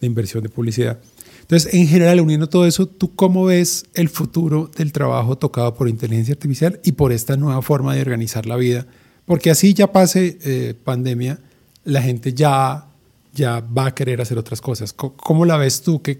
[0.00, 0.98] de inversión de publicidad.
[1.40, 5.88] Entonces, en general, uniendo todo eso, ¿tú cómo ves el futuro del trabajo tocado por
[5.88, 8.86] inteligencia artificial y por esta nueva forma de organizar la vida?
[9.26, 11.38] Porque así ya pase eh, pandemia,
[11.84, 12.86] la gente ya,
[13.34, 14.92] ya va a querer hacer otras cosas.
[14.94, 16.00] ¿Cómo, la ves tú?
[16.00, 16.18] ¿Qué,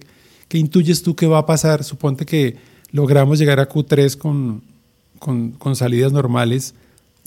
[0.48, 1.84] ¿Qué, intuyes tú que va a pasar?
[1.84, 2.56] Suponte que
[2.90, 4.62] logramos llegar a Q3 con,
[5.18, 6.74] con, con salidas normales.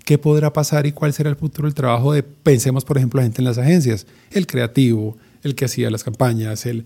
[0.07, 3.25] Qué podrá pasar y cuál será el futuro del trabajo de, pensemos por ejemplo, la
[3.25, 6.85] gente en las agencias, el creativo, el que hacía las campañas, el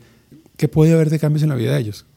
[0.58, 2.08] qué puede haber de cambios en la vida de ellos.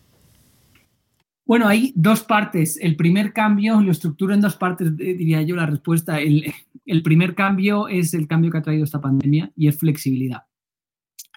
[1.44, 2.78] Bueno, hay dos partes.
[2.80, 6.18] El primer cambio, lo estructuro en dos partes, eh, diría yo, la respuesta.
[6.20, 10.44] El, primer cambio es el cambio que ha traído esta pandemia y es flexibilidad.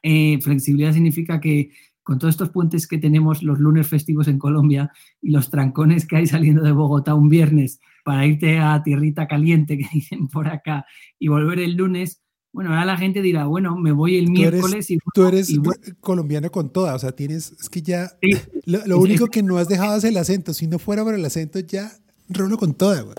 [0.02, 1.72] Eh, flexibilidad significa que
[2.04, 6.16] con todos estos puentes que tenemos los lunes festivos en Colombia y los trancones que
[6.16, 10.86] hay saliendo de Bogotá un viernes para irte a tierrita caliente, que dicen por acá,
[11.20, 12.22] y volver el lunes,
[12.54, 14.98] bueno, ahora la gente dirá, bueno, me voy el miércoles y...
[15.14, 15.54] Tú eres
[16.00, 18.14] colombiano con toda, o sea, tienes, es que ya,
[18.66, 21.60] lo, único que no has dejado es el acento, si no fuera por el acento
[21.60, 21.92] ya
[22.30, 23.16] rolo con toda, güey.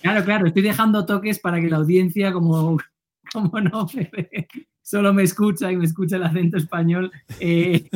[0.00, 2.78] Claro, claro, estoy dejando toques para que la audiencia, como,
[3.34, 3.88] como no,
[4.80, 7.90] solo me escucha y me escucha el acento español, eh,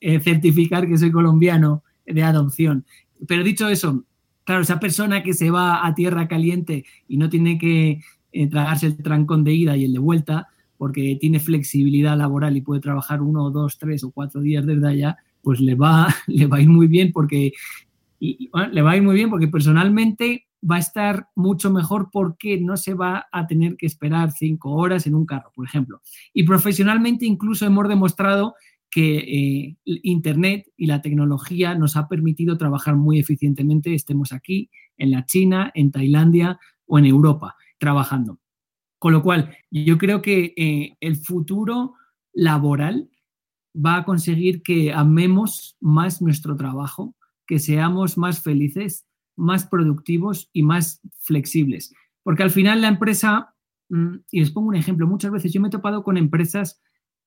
[0.00, 2.86] eh, certificar que soy colombiano de adopción.
[3.28, 4.06] Pero dicho eso,
[4.46, 8.00] claro, esa persona que se va a tierra caliente y no tiene que
[8.32, 12.60] eh, tragarse el trancón de ida y el de vuelta, porque tiene flexibilidad laboral y
[12.60, 16.58] puede trabajar uno, dos, tres o cuatro días desde allá, pues le va, le va
[16.58, 17.52] a ir muy bien porque
[18.18, 22.76] le va a ir muy bien porque personalmente va a estar mucho mejor porque no
[22.76, 26.00] se va a tener que esperar cinco horas en un carro, por ejemplo.
[26.32, 28.54] Y profesionalmente incluso hemos demostrado
[28.90, 35.10] que eh, Internet y la tecnología nos ha permitido trabajar muy eficientemente, estemos aquí, en
[35.10, 38.40] la China, en Tailandia o en Europa, trabajando.
[38.98, 41.94] Con lo cual, yo creo que eh, el futuro
[42.32, 43.10] laboral
[43.74, 47.14] va a conseguir que amemos más nuestro trabajo,
[47.46, 51.94] que seamos más felices más productivos y más flexibles.
[52.22, 53.54] Porque al final la empresa,
[53.90, 56.80] mm, y les pongo un ejemplo, muchas veces yo me he topado con empresas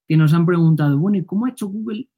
[0.09, 2.09] que nos han preguntado, bueno, ¿y cómo ha hecho Google?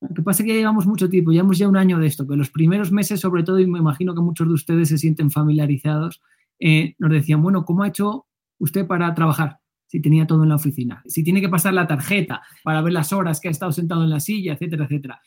[0.00, 2.24] Lo que pasa es que ya llevamos mucho tiempo, llevamos ya un año de esto,
[2.24, 5.32] que los primeros meses, sobre todo, y me imagino que muchos de ustedes se sienten
[5.32, 6.22] familiarizados,
[6.60, 8.26] eh, nos decían, bueno, ¿cómo ha hecho
[8.58, 9.58] usted para trabajar?
[9.88, 13.12] Si tenía todo en la oficina, si tiene que pasar la tarjeta para ver las
[13.12, 15.20] horas que ha estado sentado en la silla, etcétera, etcétera.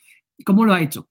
[0.46, 1.06] ¿Cómo lo ha hecho?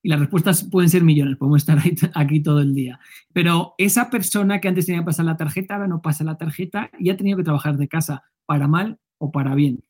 [0.00, 1.78] Y las respuestas pueden ser millones, podemos estar
[2.14, 3.00] aquí todo el día.
[3.32, 6.88] Pero esa persona que antes tenía que pasar la tarjeta, ahora no pasa la tarjeta
[7.00, 9.84] y ha tenido que trabajar de casa, para mal o para bien.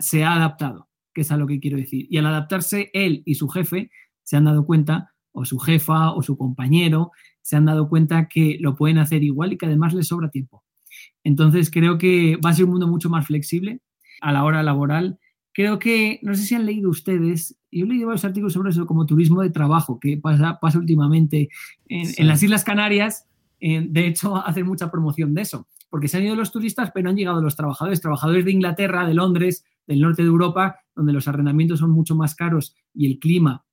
[0.00, 2.06] se ha adaptado, que es a lo que quiero decir.
[2.10, 3.90] Y al adaptarse, él y su jefe
[4.22, 8.58] se han dado cuenta, o su jefa o su compañero, se han dado cuenta que
[8.60, 10.64] lo pueden hacer igual y que además les sobra tiempo.
[11.22, 13.80] Entonces creo que va a ser un mundo mucho más flexible
[14.20, 15.18] a la hora laboral
[15.52, 18.86] creo que, no sé si han leído ustedes, yo he leído varios artículos sobre eso,
[18.86, 21.48] como turismo de trabajo, que pasa, pasa últimamente
[21.88, 23.26] en, las Islas Canarias.
[23.60, 27.16] de hecho, hacen mucha promoción de eso, porque se han ido los turistas, pero han
[27.16, 31.80] llegado los trabajadores, trabajadores de Inglaterra, de Londres, del norte de Europa, donde los arrendamientos
[31.80, 33.64] son mucho más caros y el clima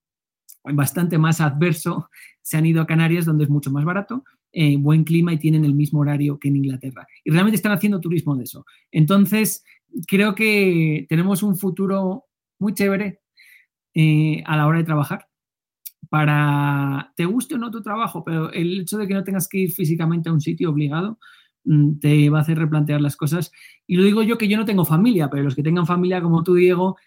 [0.74, 2.10] bastante más adverso,
[2.42, 5.66] se han ido a Canarias, donde es mucho más barato, eh, buen clima y tienen
[5.66, 7.08] el mismo horario que en Inglaterra.
[7.24, 8.66] Y realmente están haciendo turismo de eso.
[8.92, 9.64] Entonces,
[10.08, 12.26] creo que tenemos un futuro
[12.60, 13.22] muy chévere
[13.94, 15.28] eh, a la hora de trabajar.
[16.10, 19.60] Para, te guste o no tu trabajo, pero el hecho de que no tengas que
[19.60, 21.20] ir físicamente a un sitio obligado
[22.00, 23.52] te va a hacer replantear las cosas.
[23.86, 26.44] Y lo digo yo que yo no tengo familia, pero los que tengan familia como
[26.44, 26.98] tú, Diego,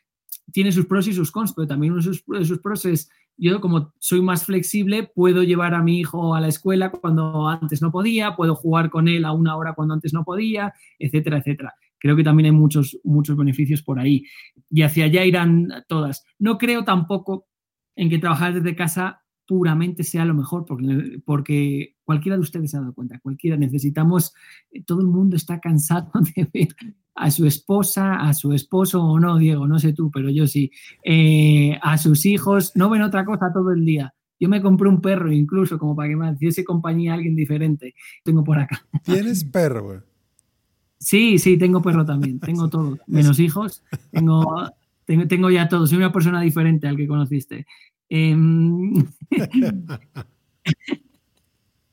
[0.52, 3.92] tiene sus pros y sus cons, pero también uno de sus, pros es, yo como
[3.98, 8.36] soy más flexible, puedo llevar a mi hijo a la escuela cuando antes no podía,
[8.36, 12.24] puedo jugar con él a una hora cuando antes no podía, etcétera, etcétera creo que
[12.24, 14.24] también hay muchos, muchos beneficios por ahí.
[14.70, 16.24] Y hacia allá irán todas.
[16.38, 17.46] No creo tampoco
[17.94, 20.64] en que trabajar desde casa puramente sea lo mejor,
[21.24, 24.34] porque cualquiera de ustedes se ha dado cuenta, cualquiera necesitamos,
[24.84, 26.74] todo el mundo está cansado de ver
[27.14, 30.72] a su esposa, a su esposo o no, Diego, no sé tú, pero yo sí,
[31.04, 34.12] eh, a sus hijos, no ven otra cosa todo el día.
[34.40, 37.94] Yo me compré un perro incluso como para que me hiciese compañía a alguien diferente.
[38.24, 38.84] Tengo por acá.
[39.04, 39.98] ¿Tienes perro, güey?
[40.98, 44.68] Sí, sí, tengo perro también, tengo todo, menos hijos, tengo,
[45.06, 47.66] tengo, ya todo, soy una persona diferente al que conociste.
[48.08, 48.94] Em,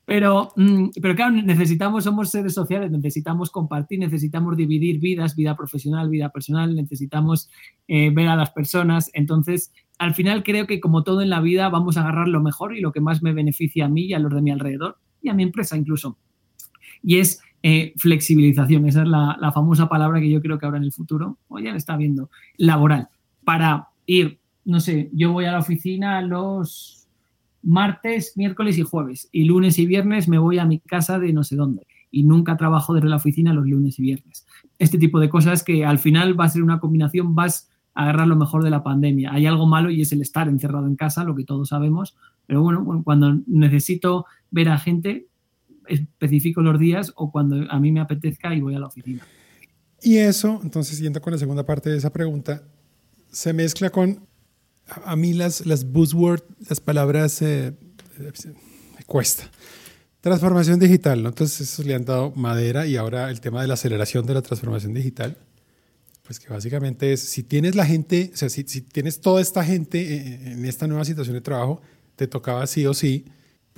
[0.08, 6.08] pero, mm, pero claro, necesitamos, somos seres sociales, necesitamos compartir, necesitamos dividir vidas, vida profesional,
[6.08, 7.50] vida personal, necesitamos
[7.88, 9.10] eh, ver a las personas.
[9.12, 12.74] Entonces, al final creo que como todo en la vida, vamos a agarrar lo mejor
[12.74, 15.28] y lo que más me beneficia a mí y a los de mi alrededor y
[15.28, 16.16] a mi empresa incluso.
[17.02, 20.84] Y es eh, flexibilización, esa es la, famosa palabra que yo creo que ahora en
[20.84, 23.08] el futuro, o ya le está viendo, laboral,
[23.44, 26.97] para ir, no sé, yo voy a la oficina los
[27.62, 31.44] martes, miércoles y jueves, y lunes y viernes me voy a mi casa de no
[31.44, 34.46] sé dónde, y nunca trabajo desde la oficina los lunes y viernes.
[34.78, 38.28] Este tipo de cosas que al final va a ser una combinación, vas a agarrar
[38.28, 39.32] lo mejor de la pandemia.
[39.32, 42.16] Hay algo malo y es el estar encerrado en casa, lo que todos sabemos,
[42.46, 45.26] pero bueno, cuando necesito ver a gente,
[45.86, 49.22] especifico los días o cuando a mí me apetezca y voy a la oficina.
[50.00, 52.62] Y eso, entonces, yendo con la segunda parte de esa pregunta,
[53.30, 54.27] se mezcla con,
[54.88, 57.72] a mí las, las buzzwords, las palabras, eh,
[58.18, 59.50] me cuesta.
[60.20, 61.28] Transformación digital, ¿no?
[61.28, 64.42] Entonces, eso le han dado madera y ahora el tema de la aceleración de la
[64.42, 65.36] transformación digital,
[66.24, 69.64] pues que básicamente es, si tienes la gente, o sea, si, si tienes toda esta
[69.64, 71.80] gente en esta nueva situación de trabajo,
[72.16, 73.26] te tocaba sí o sí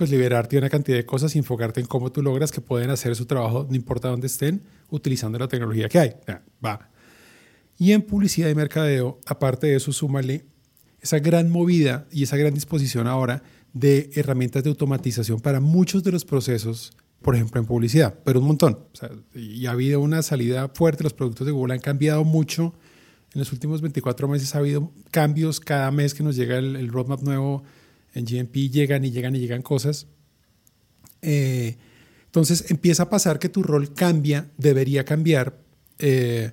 [0.01, 2.89] pues liberarte de una cantidad de cosas y enfocarte en cómo tú logras que pueden
[2.89, 6.15] hacer su trabajo, no importa dónde estén, utilizando la tecnología que hay.
[6.65, 6.89] va.
[7.77, 10.43] Y en publicidad y mercadeo, aparte de eso, súmale
[11.01, 16.11] esa gran movida y esa gran disposición ahora de herramientas de automatización para muchos de
[16.11, 18.79] los procesos, por ejemplo, en publicidad, pero un montón.
[19.33, 22.73] y ha habido una salida fuerte, los productos de Google han cambiado mucho.
[23.33, 26.89] En los últimos 24 meses ha habido cambios cada mes que nos llega el, el
[26.89, 27.63] roadmap nuevo
[28.13, 30.07] en GMP llegan y llegan y llegan cosas.
[31.21, 31.77] Eh,
[32.25, 35.59] entonces empieza a pasar que tu rol cambia, debería cambiar,
[35.99, 36.51] eh,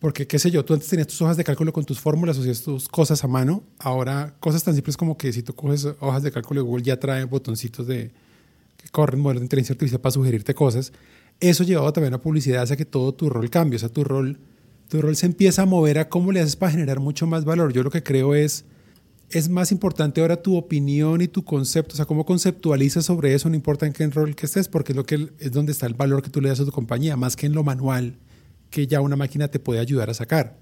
[0.00, 2.40] porque qué sé yo, tú antes tenías tus hojas de cálculo con tus fórmulas, o
[2.40, 6.22] hacías tus cosas a mano, ahora cosas tan simples como que si tú coges hojas
[6.22, 8.10] de cálculo de Google ya trae botoncitos de
[8.78, 10.92] que corren modelos de inteligencia artificial para sugerirte cosas.
[11.38, 14.38] Eso llevado también a publicidad hace que todo tu rol cambie, o sea, tu rol,
[14.88, 17.74] tu rol se empieza a mover a cómo le haces para generar mucho más valor.
[17.74, 18.64] Yo lo que creo es
[19.28, 23.48] es más importante ahora tu opinión y tu concepto, o sea, cómo conceptualizas sobre eso,
[23.48, 25.94] no importa en qué rol que estés, porque es, lo que, es donde está el
[25.94, 28.16] valor que tú le das a tu compañía, más que en lo manual
[28.70, 30.58] que ya una máquina te puede ayudar a sacar.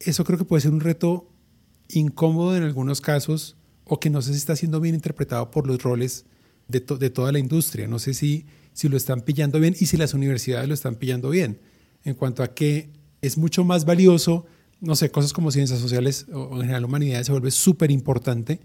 [0.00, 1.30] Eso creo que puede ser un reto
[1.88, 5.82] incómodo en algunos casos o que no sé si está siendo bien interpretado por los
[5.82, 6.26] roles
[6.68, 7.88] de, toda la industria.
[7.88, 11.30] No sé si, si lo están pillando bien y si las universidades lo están pillando
[11.30, 11.60] bien,
[12.04, 12.90] en cuanto a que
[13.22, 14.46] es mucho más valioso
[14.80, 18.60] no sé, cosas como ciencias sociales o en general humanidades se vuelve súper importante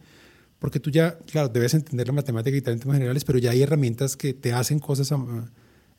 [0.59, 3.51] porque tú ya, claro, debes entender la matemática y tal en temas generales, pero ya
[3.51, 5.11] hay herramientas que te hacen cosas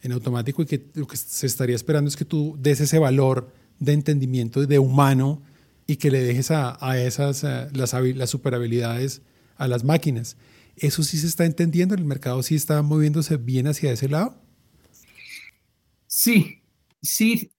[0.05, 3.51] en automático y que lo que se estaría esperando es que tú des ese valor
[3.81, 5.43] de entendimiento de humano
[5.87, 9.23] y que le dejes a, esas las, las super habilidades
[9.57, 10.37] a las máquinas.
[10.77, 11.95] ¿Eso sí se está entendiendo?
[11.95, 14.41] ¿El mercado sí está moviéndose bien hacia ese lado?
[16.07, 16.61] Sí,
[17.03, 17.51] sí,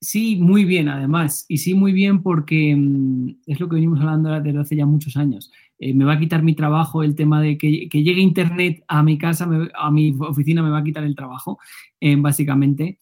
[0.00, 1.44] Sí, muy bien, además.
[1.48, 5.16] Y sí, muy bien porque mm, es lo que venimos hablando desde hace ya muchos
[5.16, 5.50] años.
[5.78, 9.16] Eh, me va a quitar mi trabajo el tema de que, llegue Internet a mi
[9.16, 11.58] casa, a mi oficina, me va a quitar el trabajo,
[12.00, 12.98] eh, básicamente.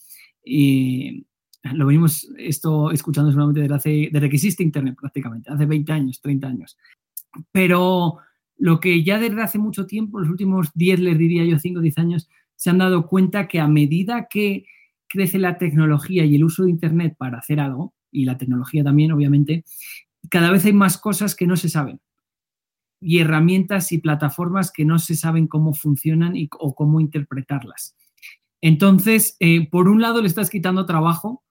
[1.74, 6.20] Lo venimos esto escuchando solamente desde, hace, desde que existe Internet prácticamente, hace 20 años,
[6.20, 6.76] 30 años.
[7.50, 8.18] Pero
[8.56, 11.82] lo que ya desde hace mucho tiempo, los últimos 10, les diría yo, 5 o
[11.82, 14.66] 10 años, se han dado cuenta que a medida que
[15.08, 19.12] crece la tecnología y el uso de Internet para hacer algo, y la tecnología también,
[19.12, 19.64] obviamente,
[20.30, 22.00] cada vez hay más cosas que no se saben
[23.00, 27.96] y herramientas y plataformas que no se saben cómo funcionan y, o cómo interpretarlas.
[28.60, 31.42] Entonces, eh, por un lado, le estás quitando trabajo,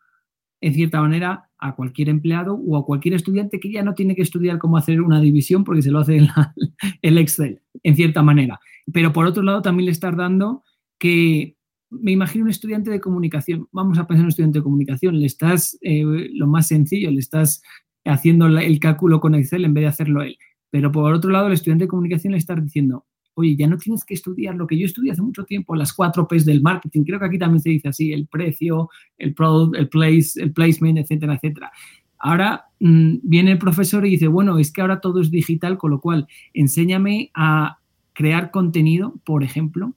[0.61, 4.21] en cierta manera, a cualquier empleado o a cualquier estudiante que ya no tiene que
[4.21, 6.17] estudiar cómo hacer una división porque se lo hace
[7.01, 8.59] el Excel, en cierta manera.
[8.91, 10.63] Pero por otro lado, también le estás dando
[10.97, 11.55] que
[11.89, 13.67] me imagino un estudiante de comunicación.
[13.71, 15.19] Vamos a pensar en un estudiante de comunicación.
[15.19, 16.03] Le estás, eh,
[16.33, 17.61] lo más sencillo, le estás
[18.03, 20.37] haciendo el cálculo con Excel en vez de hacerlo él.
[20.75, 24.03] Pero por otro lado, el estudiante de comunicación le estás diciendo, oye, ya no tienes
[24.03, 27.05] que estudiar lo que yo estudié hace mucho tiempo, las cuatro P's del marketing.
[27.05, 30.97] Creo que aquí también se dice así, el precio, el product, el place, el placement,
[30.97, 31.71] etcétera, etcétera.
[32.19, 35.91] Ahora mm, viene el profesor y dice, bueno, es que ahora todo es digital, con
[35.91, 37.79] lo cual enséñame a
[38.11, 39.93] crear contenido, por ejemplo,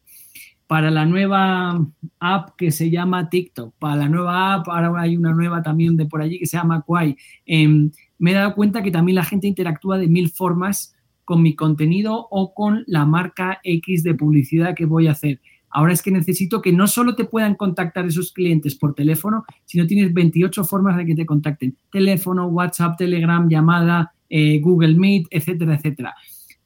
[0.68, 1.84] para la nueva
[2.20, 6.04] app que se llama TikTok, para la nueva app, ahora hay una nueva también de
[6.04, 7.16] por allí que se llama Quai.
[7.46, 10.94] Em, me he dado cuenta que también la gente interactúa de mil formas
[11.24, 15.40] con mi contenido o con la marca X de publicidad que voy a hacer.
[15.70, 19.86] Ahora es que necesito que no solo te puedan contactar esos clientes por teléfono, sino
[19.86, 21.78] tienes 28 formas de que te contacten.
[21.90, 26.14] Teléfono, WhatsApp, Telegram, llamada, eh, Google Meet, etcétera, etcétera.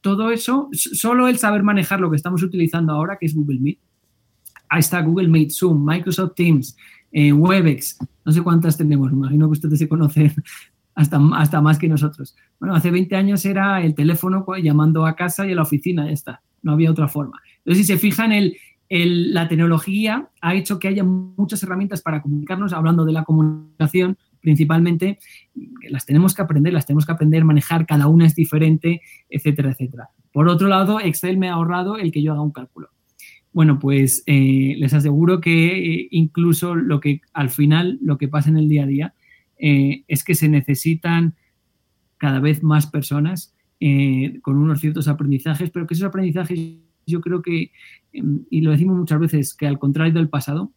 [0.00, 3.78] Todo eso, solo el saber manejar lo que estamos utilizando ahora, que es Google Meet,
[4.73, 6.77] ahí está Google Meet, Zoom, Microsoft Teams,
[7.12, 10.33] eh, Webex, no sé cuántas tenemos, imagino que ustedes se conocen
[10.95, 12.35] hasta, hasta más que nosotros.
[12.59, 16.12] Bueno, hace 20 años era el teléfono llamando a casa y a la oficina, ya
[16.12, 17.39] está, no había otra forma.
[17.59, 18.57] Entonces, si se fijan, el,
[18.89, 25.18] la tecnología ha hecho que haya muchas herramientas para comunicarnos, hablando de la comunicación principalmente,
[25.89, 30.09] las tenemos que aprender, las tenemos que aprender manejar, cada una es diferente, etcétera, etcétera.
[30.33, 32.89] Por otro lado, Excel me ha ahorrado el que yo haga un cálculo.
[33.53, 38.48] Bueno, pues eh, les aseguro que eh, incluso lo que al final, lo que pasa
[38.48, 39.14] en el día a día,
[39.59, 41.34] eh, es que se necesitan
[42.16, 43.55] cada vez más personas
[44.42, 47.72] con unos ciertos aprendizajes, pero que esos aprendizajes yo creo que
[48.12, 50.72] em, y lo decimos muchas veces, que al contrario del pasado,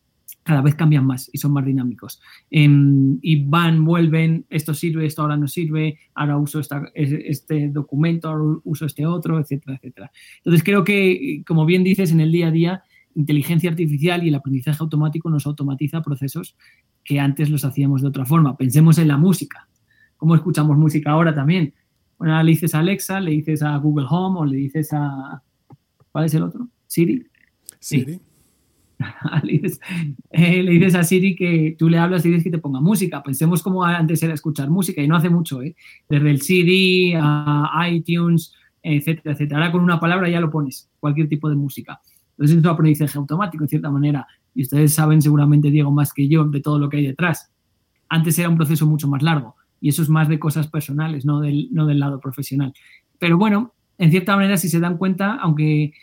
[0.46, 2.22] cada vez cambian más y son más dinámicos.
[2.52, 6.62] Em, y van, vuelven, esto sirve, esto ahora no sirve, ahora uso
[6.94, 10.12] este documento, ahora uso este otro, etcétera, etcétera.
[10.38, 12.84] Entonces creo que, como bien dices, en el día a día,
[13.16, 16.56] inteligencia artificial y el aprendizaje automático nos automatiza procesos
[17.04, 18.56] que antes los hacíamos de otra forma.
[18.56, 19.68] Pensemos en la música.
[20.16, 21.74] ¿Cómo escuchamos música ahora también?
[22.20, 25.42] Bueno, le dices a Alexa, le dices a Google Home o le dices a...
[26.12, 26.70] ¿Cuál es el otro?
[26.86, 27.26] Siri.
[27.80, 28.20] Siri.
[30.32, 33.24] Eh, le dices a Siri que tú le hablas y dices que te ponga música.
[33.24, 35.76] Pensemos como antes era escuchar música y no hace mucho, ¿eh?
[36.10, 39.60] Desde el CD a iTunes, etcétera, etcétera.
[39.60, 42.02] Ahora con una palabra ya lo pones, cualquier tipo de música.
[42.32, 44.28] Entonces es un aprendizaje automático, en cierta manera.
[44.54, 47.52] Y ustedes saben seguramente, Diego, más que yo, de todo lo que hay detrás.
[48.10, 51.40] Antes era un proceso mucho más largo y eso es más de cosas personales, no
[51.40, 52.74] del, no del lado profesional.
[53.20, 55.94] Pero bueno, en cierta manera, si se dan cuenta, aunque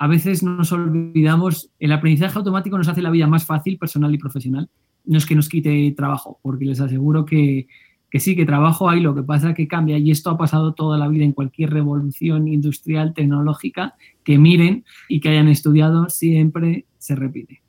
[0.00, 4.18] a veces nos olvidamos, el aprendizaje automático nos hace la vida más fácil, personal y
[4.18, 4.70] profesional.
[5.04, 7.66] No es que nos quite trabajo, porque les aseguro que,
[8.12, 10.98] sí, que trabajo hay, lo que pasa es que cambia y esto ha pasado toda
[10.98, 17.16] la vida en cualquier revolución industrial, tecnológica, que miren y que hayan estudiado, siempre se
[17.16, 17.60] repite.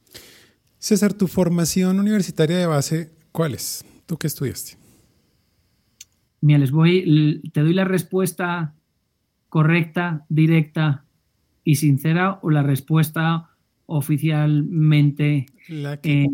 [0.77, 3.83] César, tu formación universitaria de base, ¿cuál es?
[4.05, 4.77] ¿Tú qué estudiaste?
[6.41, 8.75] Mira, les voy, te doy la respuesta
[9.49, 11.05] correcta, directa
[11.69, 13.51] y sincera o la respuesta
[13.85, 15.45] oficialmente.
[15.67, 16.27] La que,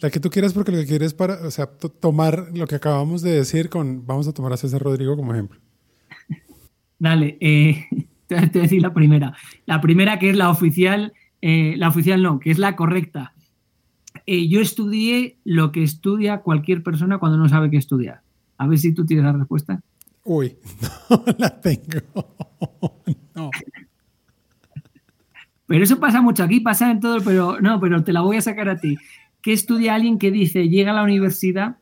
[0.00, 3.20] la que tú quieras, porque lo que quieres para, o sea, tomar lo que acabamos
[3.20, 5.60] de decir con, vamos a tomar a César Rodrigo como ejemplo.
[6.98, 7.84] Dale, eh,
[8.26, 9.36] te voy a decir la primera.
[9.66, 11.12] La primera que es la oficial,
[11.42, 13.34] eh, la oficial no, que es la correcta.
[14.24, 18.22] Eh, yo estudié lo que estudia cualquier persona cuando no sabe qué estudiar.
[18.56, 19.82] A ver si tú tienes la respuesta.
[20.24, 20.56] Uy,
[21.10, 22.00] no la tengo.
[23.34, 23.50] No.
[25.72, 28.42] Pero eso pasa mucho aquí, pasa en todo, pero no, pero te la voy a
[28.42, 28.98] sacar a ti.
[29.40, 31.78] ¿Qué estudia alguien que dice, llega a la universidad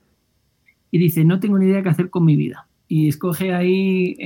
[0.92, 2.68] y dice, no tengo ni idea qué hacer con mi vida?
[2.86, 4.16] Y escoge ahí,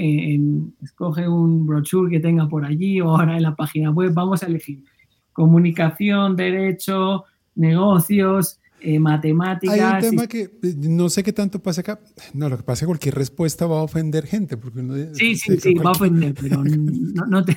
[0.83, 4.49] escoge un brochure que tenga por allí o ahora en la página web, vamos a
[4.49, 4.85] elegir
[5.33, 9.79] comunicación, derecho, negocios, eh, matemáticas.
[9.79, 12.01] Hay un tema que eh, no sé qué tanto pasa acá.
[12.35, 14.59] No, lo que pasa es que cualquier respuesta va a ofender gente.
[14.59, 14.83] Porque
[15.15, 17.57] sí, sí, sí, va a ofender, pero no, te,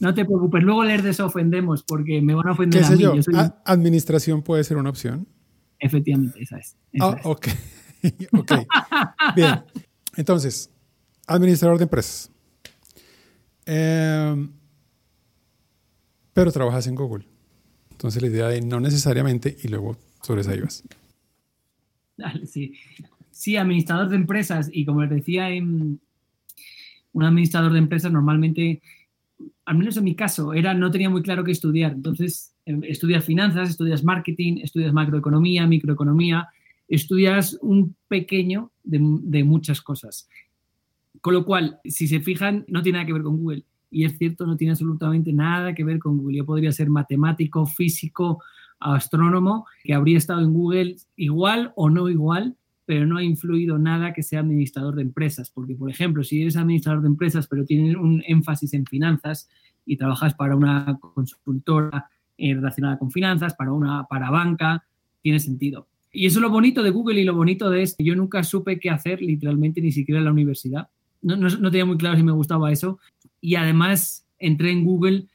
[0.00, 0.62] no te preocupes.
[0.62, 3.02] Luego les desofendemos porque me van a ofender a mí.
[3.02, 3.12] Yo?
[3.66, 5.28] ¿Administración puede ser una opción?
[5.78, 6.76] Efectivamente, esa es.
[7.00, 7.48] ah, ok.
[8.32, 8.52] ok.
[9.36, 9.64] Bien.
[10.16, 10.70] Entonces,
[11.26, 12.30] administrador de empresas.
[13.66, 14.50] Em,
[16.32, 17.26] pero trabajas en Google.
[17.90, 20.84] Entonces la idea de no necesariamente y luego sobre eso ibas.
[22.46, 22.74] sí.
[23.30, 25.48] sí, administrador de empresas y como les decía,
[27.12, 28.80] un administrador de empresas normalmente,
[29.64, 31.92] al menos en mi caso, era, no tenía muy claro qué estudiar.
[31.92, 36.48] Entonces, em, estudias finanzas, estudias marketing, estudias macroeconomía, microeconomía,
[36.88, 40.28] estudias un pequeño de, de muchas cosas.
[41.20, 43.64] Con lo cual, si se fijan, no tiene nada que ver con Google.
[43.90, 46.38] Y es cierto, no tiene absolutamente nada que ver con Google.
[46.38, 48.42] Yo podría ser matemático, físico,
[48.82, 54.12] astrónomo que habría estado en Google igual o no igual, pero no ha influido nada
[54.12, 55.50] que sea administrador de empresas.
[55.50, 59.48] Porque, por ejemplo, si eres administrador de empresas, pero tienes un énfasis en finanzas
[59.86, 64.84] y trabajas para una consultora eh, relacionada con finanzas, para una para banca,
[65.22, 65.88] tiene sentido.
[66.12, 68.02] Y eso es lo bonito de Google y lo bonito de esto.
[68.02, 70.88] Yo nunca supe qué hacer, literalmente, ni siquiera en la universidad.
[71.22, 72.98] No, no, no tenía muy claro si me gustaba eso.
[73.40, 75.26] Y además entré en Google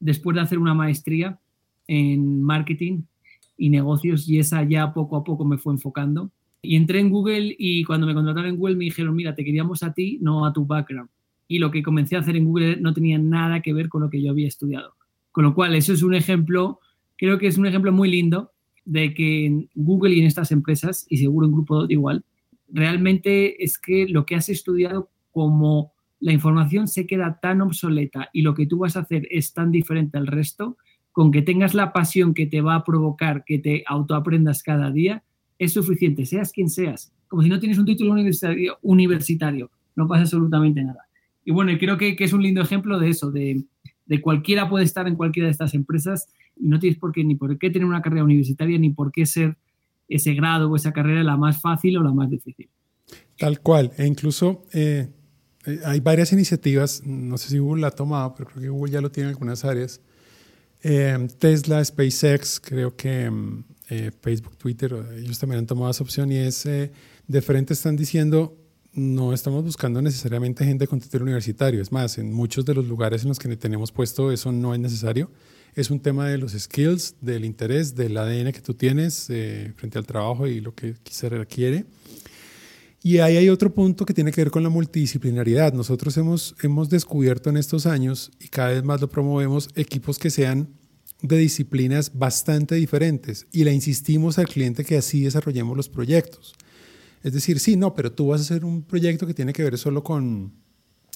[0.00, 1.38] después de hacer una maestría
[1.86, 3.02] en marketing
[3.56, 6.30] y negocios y esa ya poco a poco me fue enfocando.
[6.62, 9.82] Y entré en Google y cuando me contrataron en Google me dijeron, mira, te queríamos
[9.82, 11.10] a ti, no a tu background.
[11.46, 14.10] Y lo que comencé a hacer en Google no tenía nada que ver con lo
[14.10, 14.94] que yo había estudiado.
[15.30, 16.80] Con lo cual, eso es un ejemplo,
[17.16, 18.52] creo que es un ejemplo muy lindo
[18.84, 22.24] de que en Google y en estas empresas, y seguro en grupo igual,
[22.68, 28.42] realmente es que lo que has estudiado como la información se queda tan obsoleta y
[28.42, 30.78] lo que tú vas a hacer es tan diferente al resto,
[31.14, 35.22] con que tengas la pasión que te va a provocar que te autoaprendas cada día,
[35.60, 37.12] es suficiente, seas quien seas.
[37.28, 38.16] Como si no tienes un título
[38.82, 41.06] universitario, no pasa absolutamente nada.
[41.44, 43.64] Y bueno, creo que, es un lindo ejemplo de eso, de,
[44.22, 47.56] cualquiera puede estar en cualquiera de estas empresas y no tienes por qué, ni por
[47.58, 49.56] qué tener una carrera universitaria, ni por qué ser
[50.08, 52.68] ese grado o esa carrera la más fácil o la más difícil.
[53.38, 55.10] Tal cual, e incluso eh,
[55.64, 58.92] eh, hay varias iniciativas, no sé si Google la ha tomado, pero creo que Google
[58.92, 60.00] ya lo tiene en algunas áreas,
[60.86, 66.30] Em, Tesla, SpaceX, creo que em, eh, Facebook, Twitter, ellos también han tomado esa opción
[66.30, 66.92] y es, eh,
[67.26, 68.54] de frente están diciendo,
[68.92, 71.80] no estamos buscando necesariamente gente con título universitario.
[71.80, 74.80] Es más, en muchos de los lugares en los que tenemos puesto eso no es
[74.80, 75.30] necesario.
[75.74, 79.96] Es un tema de los skills, del interés, del ADN que tú tienes eh, frente
[79.96, 81.86] al trabajo y lo que se requiere.
[83.06, 85.74] Y ahí hay otro punto que tiene que ver con la multidisciplinaridad.
[85.74, 90.30] Nosotros hemos, hemos descubierto en estos años, y cada vez más lo promovemos, equipos que
[90.30, 90.70] sean
[91.20, 93.46] de disciplinas bastante diferentes.
[93.52, 96.54] Y le insistimos al cliente que así desarrollemos los proyectos.
[97.22, 99.76] Es decir, sí, no, pero tú vas a hacer un proyecto que tiene que ver
[99.76, 100.54] solo con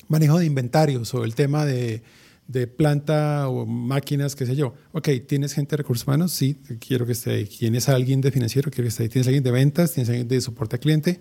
[0.09, 2.03] manejo de inventarios o el tema de,
[2.49, 4.74] de planta o máquinas, qué sé yo.
[4.93, 6.32] Ok, ¿tienes gente de recursos humanos?
[6.32, 7.47] Sí, quiero que esté ahí.
[7.47, 8.70] ¿Tienes alguien de financiero?
[8.70, 9.09] Quiero que esté ahí.
[9.09, 9.93] ¿Tienes alguien de ventas?
[9.93, 11.18] ¿Tienes alguien de soporte al cliente?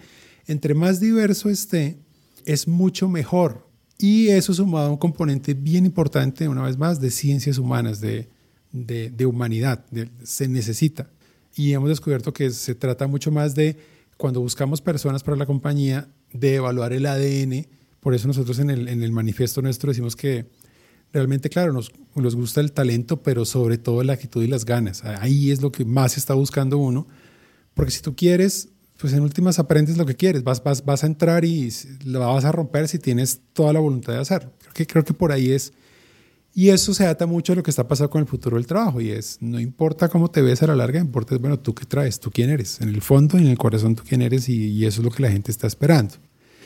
[0.48, 2.00] Entre más diverso esté,
[2.46, 3.68] es mucho mejor.
[3.98, 8.30] Y eso sumado a un componente bien importante, una vez más, de ciencias humanas, de,
[8.72, 9.86] de, humanidad.
[10.24, 11.10] se necesita.
[11.56, 13.78] Y hemos descubierto que se trata mucho más de
[14.16, 17.68] cuando buscamos personas para la compañía, de evaluar el ADN.
[18.00, 20.46] Por eso nosotros en el, en el manifiesto nuestro decimos que
[21.12, 25.04] realmente, claro, nos, nos gusta el talento, pero sobre todo la actitud y las ganas.
[25.04, 27.08] Ahí es lo que más está buscando uno.
[27.74, 30.44] Porque si tú quieres, pues en últimas aprendes lo que quieres.
[30.44, 31.72] Vas, vas, vas a entrar y
[32.06, 34.50] lo vas a romper si tienes toda la voluntad de hacer.
[34.60, 35.74] Creo que, creo que por ahí es
[36.58, 39.00] y eso se ata mucho a lo que está pasando con el futuro del trabajo
[39.00, 42.20] y es, no importa cómo te ves a la larga, importa, bueno, tú qué traes,
[42.20, 45.02] tú quién eres, en el fondo y en el corazón tú quién eres y, eso
[45.02, 46.16] es lo que la gente está esperando.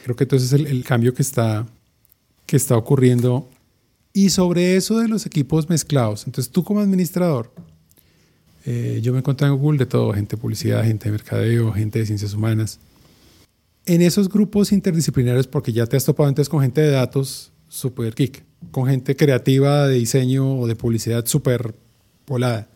[0.06, 1.68] Creo que entonces es el, cambio que está,
[2.46, 3.50] que está ocurriendo.
[4.14, 7.54] Y sobre eso de los equipos mezclados, entonces tú como administrador,
[8.66, 12.00] eh, yo me encontré en Google de todo, gente de publicidad, gente de mercadeo, gente
[12.00, 12.80] de ciencias humanas.
[13.86, 18.14] En esos grupos interdisciplinarios, porque ya te has topado antes con gente de datos, super
[18.14, 21.74] geek con gente creativa de diseño o de publicidad súper
[22.28, 22.70] volada.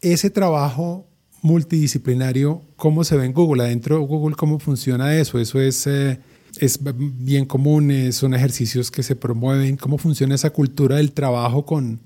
[0.00, 1.08] Ese trabajo
[1.42, 3.64] multidisciplinario, ¿cómo se ve en Google?
[3.64, 5.40] Adentro de Google, ¿cómo funciona eso?
[5.40, 6.20] Eso es, eh,
[6.60, 9.76] es bien común, son ejercicios que se promueven.
[9.76, 12.00] ¿Cómo funciona esa cultura del trabajo con,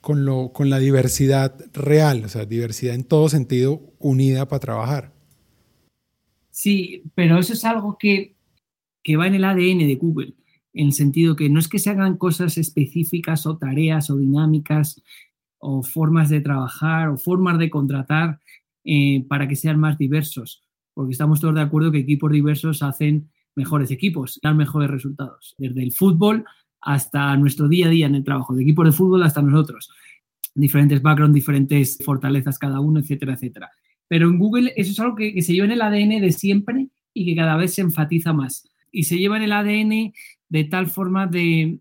[0.00, 2.24] con, lo, con la diversidad real?
[2.24, 5.12] O sea, diversidad en todo sentido unida para trabajar.
[6.50, 8.34] Sí, pero eso es algo que,
[9.02, 10.34] que va en el ADN de Google
[10.72, 15.02] en el sentido que no es que se hagan cosas específicas o tareas o dinámicas
[15.58, 18.40] o formas de trabajar o formas de contratar
[18.84, 23.30] eh, para que sean más diversos, porque estamos todos de acuerdo que equipos diversos hacen
[23.56, 26.44] mejores equipos, dan mejores resultados, desde el fútbol
[26.80, 29.90] hasta nuestro día a día en el trabajo, de equipos de fútbol hasta nosotros,
[30.54, 33.70] diferentes backgrounds, diferentes fortalezas cada uno, etcétera, etcétera.
[34.08, 36.88] Pero en Google eso es algo que, que se lleva en el ADN de siempre
[37.14, 38.68] y que cada vez se enfatiza más.
[38.90, 40.12] Y se lleva en el ADN
[40.48, 41.78] de tal forma de,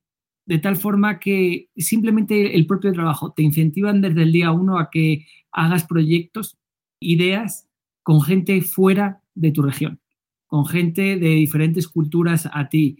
[0.49, 4.89] de tal forma que simplemente el propio trabajo te incentivan desde el día uno a
[4.89, 6.57] que hagas proyectos,
[6.99, 7.67] ideas
[8.01, 9.99] con gente fuera de tu región,
[10.47, 12.97] con gente de diferentes culturas a ti.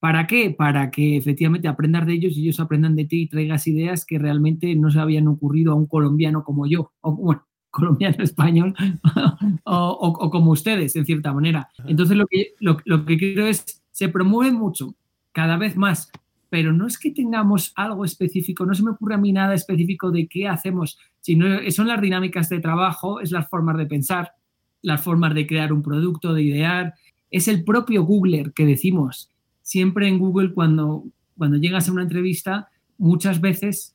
[0.00, 0.50] ¿Para qué?
[0.50, 4.18] Para que efectivamente aprendas de ellos y ellos aprendan de ti y traigas ideas que
[4.18, 8.74] realmente no se habían ocurrido a un colombiano como yo, o bueno, colombiano español,
[9.64, 11.68] o, como ustedes, en cierta manera.
[11.86, 14.94] Entonces, lo que, lo, lo que creo es, se promueve mucho
[15.32, 16.10] cada vez más,
[16.48, 20.10] pero no es que tengamos algo específico, no se me ocurre a mí nada específico
[20.10, 24.32] de qué hacemos, sino son las dinámicas de trabajo, es las formas de pensar,
[24.80, 26.94] las formas de crear un producto, de idear,
[27.30, 29.30] es el propio Googler que decimos.
[29.68, 31.04] Siempre en Google cuando,
[31.36, 33.94] cuando llegas a una entrevista, muchas veces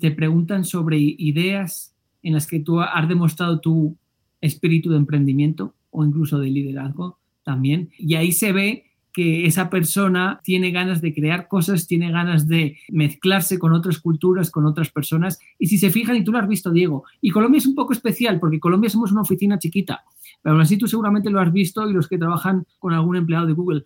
[0.00, 3.98] te preguntan sobre ideas en las que tú has demostrado tu
[4.40, 7.90] espíritu de emprendimiento o incluso de liderazgo también.
[7.98, 12.78] Y ahí se ve que esa persona tiene ganas de crear cosas, tiene ganas de
[12.88, 15.38] mezclarse con otras culturas, con otras personas.
[15.58, 17.92] Y si se fijan, y tú lo has visto, Diego, y Colombia es un poco
[17.92, 20.02] especial porque Colombia somos una oficina chiquita,
[20.40, 23.46] pero aún así tú seguramente lo has visto y los que trabajan con algún empleado
[23.46, 23.84] de Google,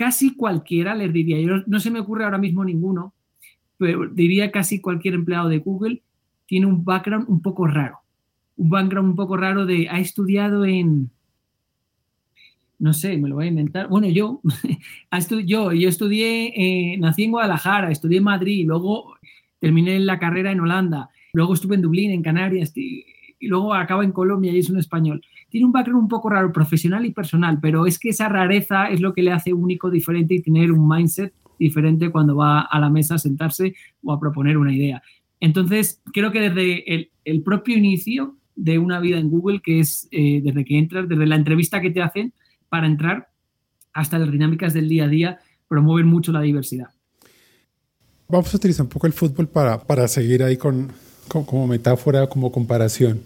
[0.00, 3.12] casi cualquiera les diría, yo no se me ocurre ahora mismo ninguno,
[3.76, 6.00] pero diría casi cualquier empleado de Google
[6.46, 7.98] tiene un background un poco raro,
[8.56, 11.10] un background un poco raro de ha estudiado en
[12.78, 13.88] no sé, me lo voy a inventar.
[13.88, 14.40] Bueno, yo,
[15.44, 19.16] yo, yo estudié, eh, nací en Guadalajara, estudié en Madrid, luego
[19.58, 23.04] terminé la carrera en Holanda, luego estuve en Dublín, en Canarias, y,
[23.42, 25.20] luego acabo en Colombia y es un español.
[25.50, 29.00] Tiene un background un poco raro, profesional y personal, pero es que esa rareza es
[29.00, 32.88] lo que le hace único, diferente y tener un mindset diferente cuando va a la
[32.88, 35.02] mesa a sentarse o a proponer una idea.
[35.40, 40.40] Entonces, creo que desde el, propio inicio de una vida en Google, que es eh,
[40.42, 42.32] desde que entras, desde la entrevista que te hacen,
[42.68, 43.28] para entrar
[43.92, 46.88] hasta las dinámicas del día a día, promueven mucho la diversidad.
[48.28, 50.92] Vamos a utilizar un poco el fútbol para, para seguir ahí con,
[51.28, 53.20] como metáfora, como comparación.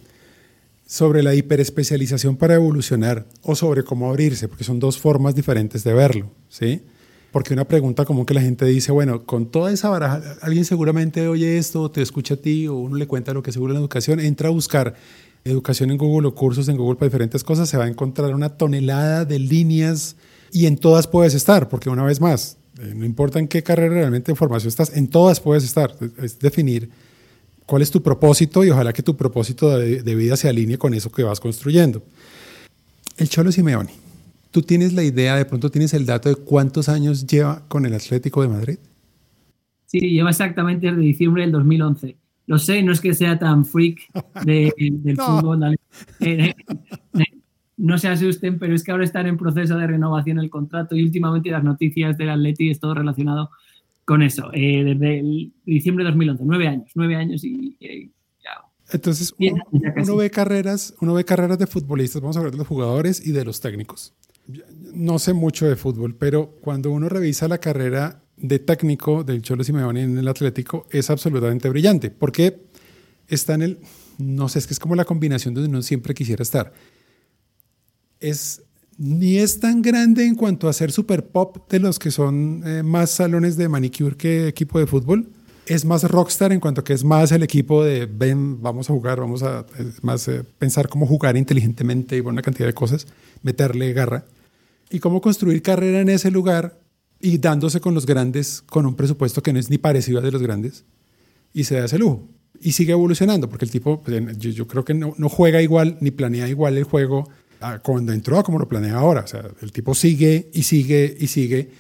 [0.87, 5.95] Sobre la hiperespecialización para evolucionar o sobre cómo abrirse, porque son dos formas diferentes de
[5.95, 6.83] verlo, ¿sí?
[7.33, 11.27] Porque una pregunta como que la gente dice, bueno, con toda esa baraja, alguien seguramente
[11.27, 14.21] oye esto, te escucha a ti, o uno le cuenta lo que seguro la educación,
[14.21, 14.95] entra a buscar
[15.45, 18.51] educación en Google o cursos en Google para diferentes cosas, se va a encontrar una
[18.51, 20.17] tonelada de líneas
[20.53, 23.95] y en todas puedes estar, porque una vez más, eh, no importa en qué carrera
[23.95, 25.95] realmente de formación estás, en todas puedes estar.
[26.19, 26.91] Es definir
[27.67, 30.95] cuál es tu propósito y ojalá que tu propósito de, de vida se alinee con
[30.95, 32.03] eso que vas construyendo.
[33.17, 34.05] El Cholo Simeone
[34.55, 37.93] ¿Tú tienes la idea, de pronto tienes el dato de cuántos años lleva con el
[37.93, 38.79] Atlético de Madrid?
[39.87, 42.17] Sí, lleva exactamente desde diciembre del 2011.
[42.47, 43.99] Lo sé, no es que sea tan freak
[44.45, 45.77] del fútbol.
[46.21, 46.55] Eh,
[47.77, 51.03] no se asusten, pero es que ahora están en proceso de renovación el contrato y
[51.03, 53.51] últimamente las noticias del Atleti es todo relacionado
[54.05, 54.51] con eso.
[54.53, 55.23] Eh, desde
[55.65, 57.77] diciembre de 2011, nueve años, nueve años y,
[58.93, 63.27] Entonces, uno, ve carreras, uno ve carreras de futbolistas, vamos a hablar de los jugadores
[63.27, 64.15] y de los técnicos
[64.95, 69.65] no sé mucho de fútbol, pero cuando uno revisa la carrera de técnico del Cholo
[69.65, 72.67] Simeone en el Atlético, es absolutamente brillante, porque
[73.29, 73.79] está en el,
[74.19, 76.73] no sé, es que es como la combinación donde uno siempre quisiera estar.
[78.21, 78.63] Es,
[78.99, 82.83] ni es tan grande en cuanto a ser super pop de los que son eh,
[82.83, 85.29] más salones de manicure que equipo de fútbol.
[85.67, 89.19] Es más rockstar en cuanto que es más el equipo de ven, vamos a jugar,
[89.19, 89.65] vamos a
[90.03, 93.07] más eh, pensar cómo jugar inteligentemente y una cantidad de cosas,
[93.43, 94.25] meterle garra
[94.91, 96.79] y cómo construir carrera en ese lugar
[97.21, 100.33] y dándose con los grandes con un presupuesto que no es ni parecido al de
[100.33, 100.85] los grandes
[101.55, 102.29] y se da ese lujo.
[102.61, 106.49] Y sigue evolucionando, porque el tipo, pues, yo, creo que no, juega igual ni planea
[106.49, 107.29] igual el juego
[107.83, 109.23] cuando entró como lo planea ahora.
[109.23, 111.71] O sea, el tipo sigue y sigue y sigue.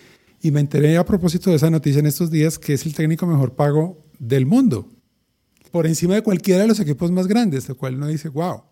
[0.43, 3.26] Y me enteré a propósito de esa noticia en estos días que es el técnico
[3.26, 4.89] mejor pago del mundo,
[5.70, 8.62] por encima de cualquiera de los equipos más grandes, lo cual uno dice, wow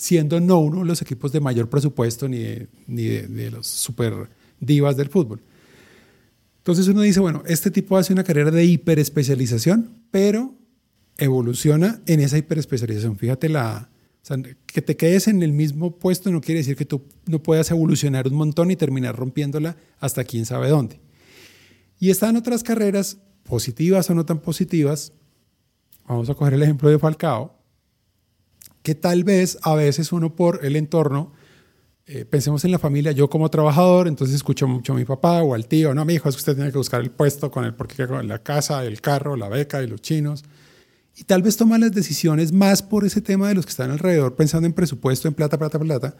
[0.00, 4.30] siendo no uno de los equipos de mayor presupuesto ni de, ni de, los super
[4.58, 5.42] divas del fútbol.
[6.56, 10.54] Entonces uno dice, bueno, este tipo hace una carrera de hiperespecialización, pero
[11.18, 13.18] evoluciona en esa hiperespecialización.
[13.18, 13.90] Fíjate, la,
[14.66, 18.28] que te quedes en el mismo puesto no quiere decir que tú no puedas evolucionar
[18.28, 21.00] un montón y terminar rompiéndola hasta quién sabe dónde.
[21.98, 25.12] Y están otras carreras, positivas o no tan positivas.
[26.06, 27.58] Vamos a coger el ejemplo de Falcao,
[28.82, 31.32] que tal vez a veces uno por el entorno,
[32.06, 35.54] eh, pensemos en la familia, yo como trabajador, entonces escucho mucho a mi papá o
[35.54, 37.74] al tío, no, mi hijo, es que usted tiene que buscar el puesto con el
[37.74, 40.44] porque con la casa, el carro, la beca y los chinos.
[41.20, 44.36] Y tal vez toma las decisiones más por ese tema de los que están alrededor,
[44.36, 46.16] pensando en presupuesto, en plata, plata, plata,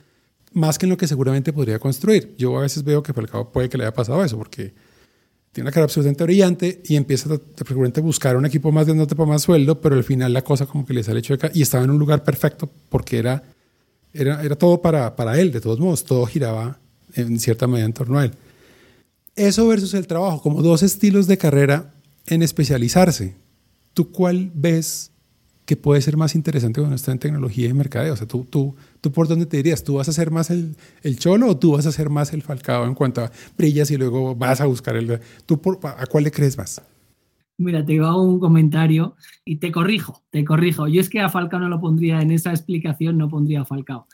[0.53, 2.35] más que en lo que seguramente podría construir.
[2.37, 4.75] Yo a veces veo que cabo puede que le haya pasado eso, porque
[5.53, 9.41] tiene una cara absolutamente brillante y empieza a buscar un equipo más de para más
[9.41, 11.99] sueldo, pero al final la cosa como que le sale chueca y estaba en un
[11.99, 13.43] lugar perfecto porque era,
[14.13, 16.79] era, era todo para, para él, de todos modos, todo giraba
[17.15, 18.33] en cierta medida en torno a él.
[19.35, 21.95] Eso versus el trabajo, como dos estilos de carrera
[22.27, 23.40] en especializarse.
[24.01, 25.13] ¿Tú cuál ves
[25.67, 28.15] que puede ser más interesante cuando está en tecnología y mercadeo?
[28.15, 29.85] O sea, tú, tú, ¿Tú por dónde te dirías?
[29.85, 32.41] ¿Tú vas a ser más el, el cholo o tú vas a ser más el
[32.41, 35.21] falcao en cuanto a brillas y luego vas a buscar el...
[35.45, 36.81] ¿Tú ¿A cuál le crees más?
[37.59, 40.89] Mira, te hago un comentario y te corrijo, te corrijo.
[40.89, 44.07] Yo es que a Falcao no lo pondría en esa explicación, no pondría a Falcao.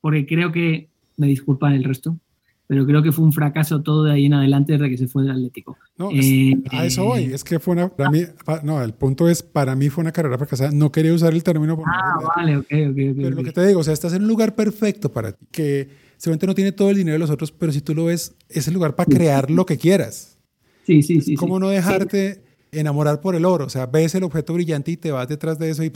[0.00, 2.20] Porque creo que, me disculpan el resto,
[2.66, 5.22] pero creo que fue un fracaso todo de ahí en adelante desde que se fue
[5.22, 5.76] del Atlético.
[5.98, 8.22] No, eh, a eso voy, es que fue una, para mí,
[8.62, 11.82] no, el punto es, para mí fue una carrera fracasada, no quería usar el término.
[11.86, 12.96] ah, vale, ok, ok.
[13.16, 15.88] Pero lo que te digo, o sea, estás en un lugar perfecto para ti, que
[16.16, 18.66] seguramente no tiene todo el dinero de los otros, pero si tú lo ves, es
[18.66, 20.38] el lugar para crear lo que quieras.
[20.86, 21.34] Sí, sí, sí.
[21.34, 22.42] ¿Cómo no dejarte
[22.72, 23.66] enamorar por el oro?
[23.66, 25.92] O sea, ves el objeto brillante y te vas detrás de eso y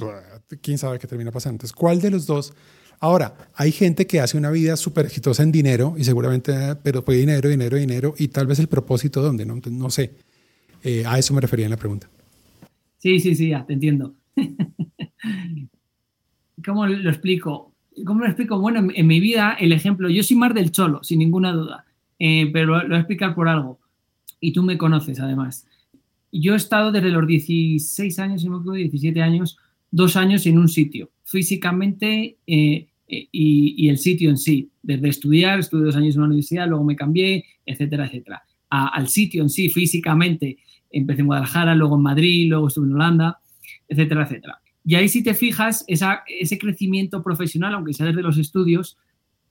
[0.60, 1.54] quién sabe qué termina pasando.
[1.54, 2.52] Entonces, ¿cuál de los dos
[3.00, 7.16] Ahora, hay gente que hace una vida súper exitosa en dinero y seguramente, pero fue
[7.16, 10.14] dinero, dinero, dinero y tal vez el propósito dónde, no, no sé.
[10.82, 12.08] Eh, a eso me refería en la pregunta.
[12.98, 14.14] Sí, sí, sí, ya, te entiendo.
[16.64, 17.72] ¿Cómo lo explico?
[18.04, 18.58] ¿Cómo lo explico?
[18.58, 21.84] Bueno, en, mi vida, el ejemplo, yo soy más del cholo, sin ninguna duda,
[22.18, 23.78] eh, pero lo, voy a explicar por algo.
[24.40, 25.66] Y tú me conoces, además.
[26.30, 29.58] Yo he estado desde los 16 años, si me acuerdo, 17 años,
[29.90, 35.58] dos años en un sitio, físicamente eh, eh, y, el sitio en sí, desde estudiar,
[35.58, 38.42] estudié dos años en una universidad, luego me cambié, etcétera, etcétera.
[38.70, 40.58] al sitio en sí, físicamente,
[40.90, 43.40] empecé en Guadalajara, luego en Madrid, luego estuve en Holanda,
[43.88, 44.60] etcétera, etcétera.
[44.84, 48.98] Y ahí si te fijas, ese crecimiento profesional, aunque sea desde los estudios,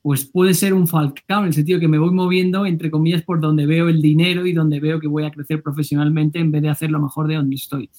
[0.01, 3.41] pues puede ser un falcao en el sentido que me voy moviendo, entre comillas, por
[3.41, 6.69] donde veo el dinero y donde veo que voy a crecer profesionalmente en vez de
[6.69, 7.89] hacer lo mejor de donde estoy.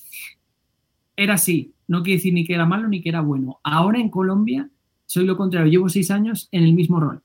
[1.17, 3.59] Era así, no quiere decir ni que era malo ni que era bueno.
[3.65, 4.71] Ahora en Colombia
[5.09, 7.23] soy lo contrario, llevo seis años en el mismo rol.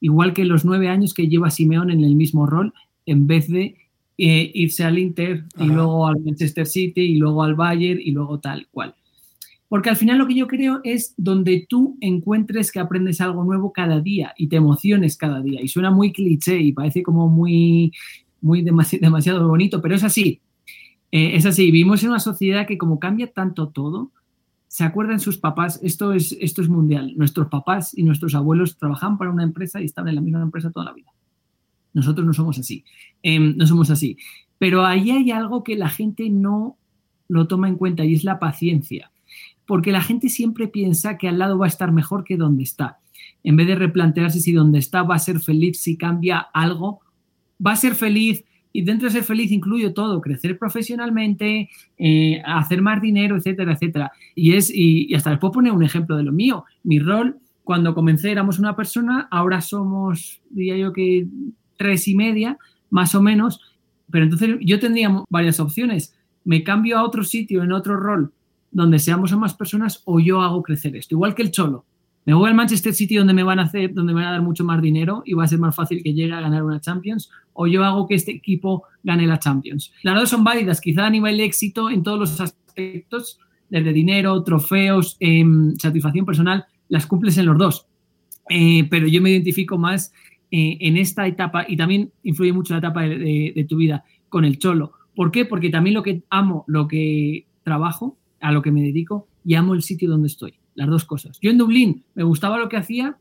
[0.00, 2.74] Igual que los nueve años que lleva Simeón en el mismo rol,
[3.06, 3.74] en vez de
[4.18, 8.38] eh, irse al Inter y luego al Manchester City y luego al Bayern y luego
[8.38, 8.94] tal cual.
[9.68, 13.72] Porque al final lo que yo creo es donde tú encuentres que aprendes algo nuevo
[13.72, 15.62] cada día y te emociones cada día.
[15.62, 17.92] Y suena muy cliché y parece como muy,
[18.42, 20.42] muy demasiado bonito, pero es así.
[21.12, 24.10] Eh, es así, vivimos en una sociedad que como cambia tanto todo,
[24.66, 29.18] se acuerdan sus papás, esto es, esto es mundial, nuestros papás y nuestros abuelos trabajaban
[29.18, 31.10] para una empresa y estaban en la misma empresa toda la vida.
[31.92, 32.82] Nosotros no somos así,
[33.22, 34.16] em, no somos así.
[34.56, 36.78] Pero ahí hay algo que la gente no
[37.28, 39.10] lo toma en cuenta y es la paciencia.
[39.66, 42.98] Porque la gente siempre piensa que al lado va a estar mejor que donde está.
[43.44, 47.00] En vez de replantearse si donde está va a ser feliz si cambia algo,
[47.64, 51.68] va a ser feliz y dentro de ser feliz incluyo todo, crecer profesionalmente,
[51.98, 54.12] eh, hacer más dinero, etcétera, etcétera.
[54.34, 56.64] Y, es, y, hasta les puedo poner un ejemplo de lo mío.
[56.82, 61.26] Mi rol, cuando comencé éramos una persona, ahora somos, diría yo que
[61.76, 62.58] tres y media,
[62.90, 63.60] más o menos,
[64.10, 66.16] pero entonces yo tendría varias opciones.
[66.44, 68.32] Me cambio a otro sitio, en otro rol,
[68.70, 71.14] donde seamos más personas, o yo hago crecer esto.
[71.14, 71.84] Igual que el cholo
[72.24, 74.42] me voy al Manchester City donde me van a hacer, donde me van a dar
[74.42, 77.30] mucho más dinero y va a ser más fácil que llegue a ganar una Champions,
[77.52, 79.92] o yo hago que este equipo gane la Champions.
[80.02, 84.42] Las dos son válidas, quizá a nivel de éxito en todos los aspectos, desde dinero,
[84.44, 87.86] trofeos, em, satisfacción personal, las cumples en los dos.
[88.48, 90.12] Eh, pero yo me identifico más
[90.50, 94.44] eh, en esta etapa y también influye mucho la etapa de, de tu vida con
[94.44, 94.92] el cholo.
[95.16, 95.44] ¿Por qué?
[95.44, 99.74] Porque también lo que amo, lo que trabajo, a lo que me dedico y amo
[99.74, 101.38] el sitio donde estoy las dos cosas.
[101.40, 103.16] Yo en Dublín me gustaba lo que hacía,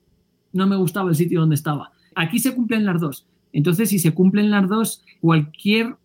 [0.54, 1.92] no me gustaba el sitio donde estaba.
[2.16, 3.26] Aquí se cumplen las dos.
[3.54, 5.96] Entonces, si se cumplen las dos, cualquier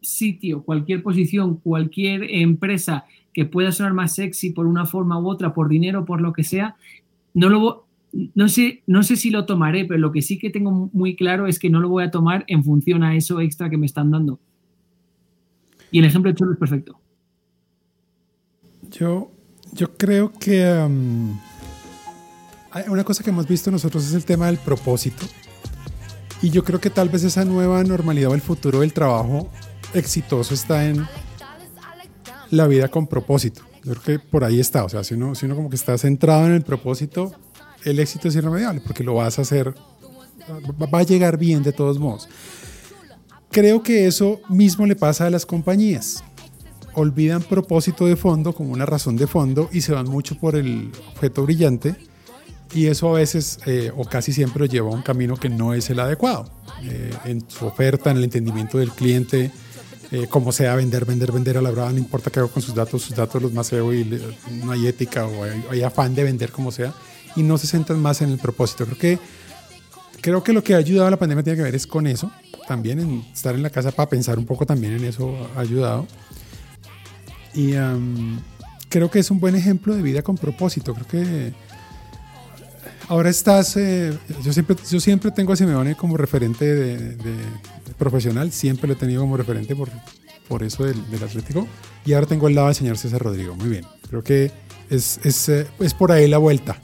[0.00, 5.54] sitio, cualquier posición, cualquier empresa que pueda sonar más sexy por una forma u otra,
[5.54, 6.76] por dinero, por lo que sea,
[7.32, 7.84] no lo
[8.34, 11.48] no sé, no sé si lo tomaré, pero lo que sí que tengo muy claro
[11.48, 14.12] es que no lo voy a tomar en función a eso extra que me están
[14.12, 14.38] dando.
[15.90, 17.00] Y el ejemplo de Cholo es perfecto.
[18.90, 19.33] Yo
[19.74, 21.38] yo creo que um,
[22.88, 25.26] una cosa que hemos visto nosotros es el tema del propósito.
[26.42, 29.50] Y yo creo que tal vez esa nueva normalidad o el futuro del trabajo
[29.94, 31.06] exitoso está en
[32.50, 33.62] la vida con propósito.
[33.82, 34.84] Yo creo que por ahí está.
[34.84, 37.32] O sea, si uno, si uno como que está centrado en el propósito,
[37.84, 39.74] el éxito es irremediable porque lo vas a hacer,
[40.82, 42.28] va a llegar bien de todos modos.
[43.50, 46.22] Creo que eso mismo le pasa a las compañías
[46.94, 50.90] olvidan propósito de fondo como una razón de fondo y se van mucho por el
[51.14, 51.96] objeto brillante
[52.74, 55.74] y eso a veces eh, o casi siempre lo lleva a un camino que no
[55.74, 56.50] es el adecuado
[56.82, 59.50] eh, en su oferta, en el entendimiento del cliente,
[60.10, 62.74] eh, como sea vender, vender, vender a la brava, no importa qué hago con sus
[62.74, 64.20] datos, sus datos los más SEO y
[64.64, 66.92] no hay ética o hay, afán de vender como sea
[67.36, 68.86] y no se centran más en el propósito.
[68.86, 69.18] Creo que,
[70.20, 72.30] creo que lo que ha ayudado a la pandemia tiene que ver es con eso,
[72.66, 76.06] también en estar en la casa para pensar un poco también en eso ha ayudado.
[77.54, 77.74] Y
[78.88, 80.94] creo que es un buen ejemplo de vida con propósito.
[80.94, 81.52] Creo que
[83.08, 87.16] ahora estás, eh, yo, siempre, yo siempre tengo a Simeone como referente de,
[87.98, 89.90] profesional, siempre lo he tenido como referente por,
[90.48, 91.66] por eso del, Atlético.
[92.04, 93.54] Y ahora tengo al lado al señor César Rodrigo.
[93.56, 94.50] Muy bien, creo que
[94.90, 96.80] es, es, eh, es por ahí la vuelta.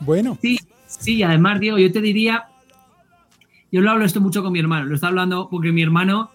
[0.00, 0.38] Bueno.
[0.40, 2.46] Sí, sí, además, Diego, yo te diría,
[3.70, 6.30] yo lo hablo esto mucho con mi hermano, lo está hablando porque mi hermano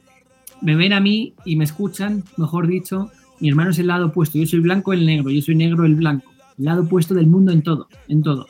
[0.61, 4.37] me ven a mí y me escuchan, mejor dicho, mi hermano es el lado opuesto,
[4.37, 7.51] yo soy blanco el negro, yo soy negro el blanco, el lado opuesto del mundo
[7.51, 8.47] en todo, en todo.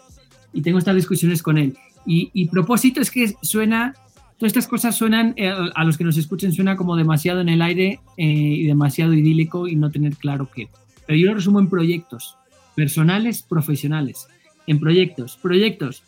[0.53, 1.77] Y tengo estas discusiones con él.
[2.07, 3.95] Y, propósito es que suena,
[4.37, 7.63] todas estas cosas suenan, eh, a los que nos escuchen suena como demasiado en el
[7.63, 10.69] aire eh, y demasiado idílico y no tener claro qué.
[11.07, 12.37] Pero yo lo resumo en proyectos,
[12.75, 14.27] personales, profesionales.
[14.67, 16.03] En proyectos, proyectos.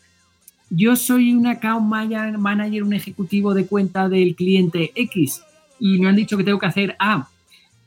[0.70, 1.86] Yo soy un account
[2.38, 5.42] manager, un ejecutivo de cuenta del cliente X
[5.78, 7.28] y me han dicho que tengo que hacer A.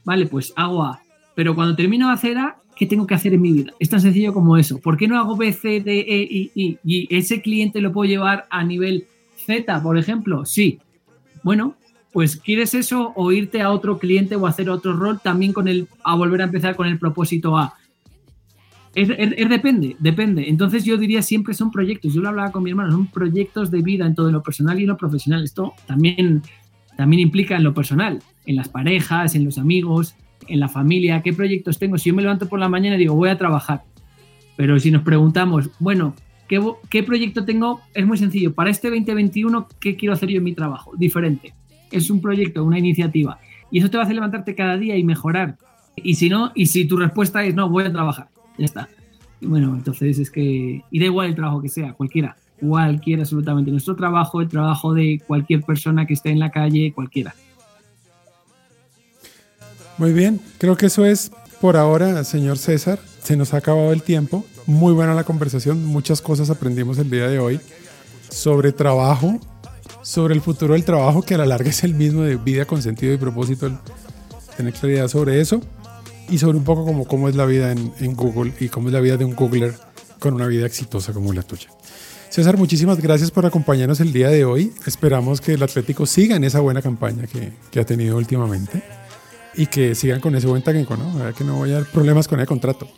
[0.03, 1.01] Vale, pues hago A.
[1.35, 3.73] Pero cuando termino de hacer A, ¿qué tengo que hacer en mi vida?
[3.79, 4.79] Es tan sencillo como eso.
[4.79, 6.79] ¿Por qué no hago B, C, D, E, I, I?
[6.83, 10.45] Y ese cliente lo puedo llevar a nivel Z, por ejemplo.
[10.45, 10.79] Sí.
[11.43, 11.75] Bueno,
[12.11, 15.87] pues ¿quieres eso o irte a otro cliente o hacer otro rol también con el,
[16.03, 17.75] a volver a empezar con el propósito A?
[18.93, 20.49] Es, depende, depende.
[20.49, 22.13] Entonces yo diría siempre son proyectos.
[22.13, 24.83] Yo lo hablaba con mi hermano, son proyectos de vida en todo lo personal y
[24.83, 25.43] en lo profesional.
[25.43, 26.41] Esto también
[27.01, 30.13] también implica en lo personal, en las parejas, en los amigos,
[30.47, 31.97] en la familia, qué proyectos tengo.
[31.97, 33.81] Si yo me levanto por la mañana y digo, voy a trabajar,
[34.55, 36.13] pero si nos preguntamos, bueno,
[36.47, 37.81] ¿qué, ¿qué, proyecto tengo?
[37.95, 38.53] Es muy sencillo.
[38.53, 40.91] Para este 2021, ¿qué quiero hacer yo en mi trabajo?
[40.95, 41.55] Diferente.
[41.89, 43.39] Es un proyecto, una iniciativa.
[43.71, 45.57] Y eso te va a hacer levantarte cada día y mejorar.
[45.95, 48.27] Y si no, y si tu respuesta es no, voy a trabajar,
[48.59, 48.89] ya está.
[49.41, 53.71] bueno, entonces es que, y da igual el trabajo que sea, cualquiera, cualquiera absolutamente.
[53.71, 57.35] Nuestro trabajo, el trabajo de cualquier persona que esté en la calle, cualquiera.
[59.97, 62.99] Muy bien, creo que eso es por ahora, señor César.
[63.21, 64.45] Se nos ha acabado el tiempo.
[64.65, 67.59] Muy buena la conversación, muchas cosas aprendimos el día de hoy
[68.29, 69.39] sobre trabajo,
[70.01, 72.81] sobre el futuro del trabajo, que a la larga es el mismo de vida con
[72.81, 73.69] sentido y propósito,
[74.55, 75.61] tener claridad sobre eso
[76.29, 78.93] y sobre un poco como cómo es la vida en, en Google y cómo es
[78.93, 79.73] la vida de un Googler
[80.19, 81.67] con una vida exitosa como la tuya.
[82.31, 84.71] César, muchísimas gracias por acompañarnos el día de hoy.
[84.85, 88.81] Esperamos que el Atlético siga en esa buena campaña que, que ha tenido últimamente
[89.53, 91.25] y que sigan con ese buen técnico, ¿no?
[91.25, 92.87] A que no vaya a haber problemas con el contrato.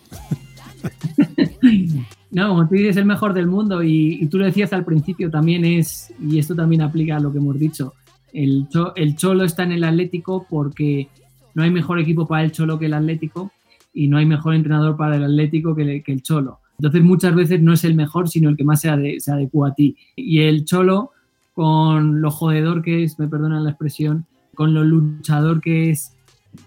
[2.33, 5.63] No, como tú dices, el mejor del mundo y, tú lo decías al principio también
[5.65, 7.93] es, y esto también aplica a lo que hemos dicho,
[8.33, 11.09] el, el Cholo está en el Atlético porque
[11.53, 13.51] no hay mejor equipo para el Cholo que el Atlético
[13.93, 16.59] y no hay mejor entrenador para el Atlético que, el Cholo.
[16.77, 19.73] Entonces muchas veces no es el mejor, sino el que más se, se adecua a
[19.73, 19.95] ti.
[20.15, 21.11] Y el Cholo,
[21.53, 26.13] con lo jodedor que es, me perdonan la expresión, con lo luchador que es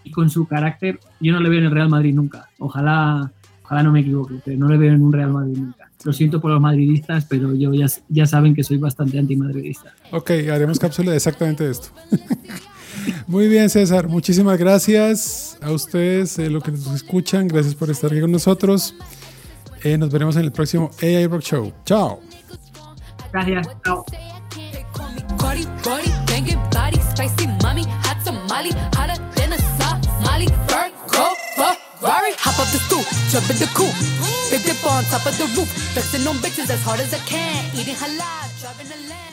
[0.04, 2.48] y con su carácter, yo no le veo en el Real Madrid nunca.
[2.58, 3.32] Ojalá
[3.66, 5.90] Ojalá no me equivoque, pero no le veo en un Real Madrid nunca.
[6.04, 9.92] Lo siento por los madridistas, pero yo ya, ya saben que soy bastante antimadridista.
[10.12, 11.88] Ok, haremos cápsula de exactamente esto.
[13.26, 14.06] Muy bien, César.
[14.06, 17.48] Muchísimas gracias a ustedes, eh, lo que nos escuchan.
[17.48, 18.94] Gracias por estar aquí con nosotros.
[19.86, 21.72] Eh, nos veremos en el próximo AI Rock Show.
[21.84, 22.20] Chao.
[23.32, 23.68] Gracias.
[23.84, 24.04] Chao.
[32.02, 33.94] Rari, hop up the stoop, jump in the coop.
[34.50, 35.68] Big dip on top of the roof.
[35.94, 37.64] Flexing on bitches as hard as I can.
[37.74, 39.25] Eating halal.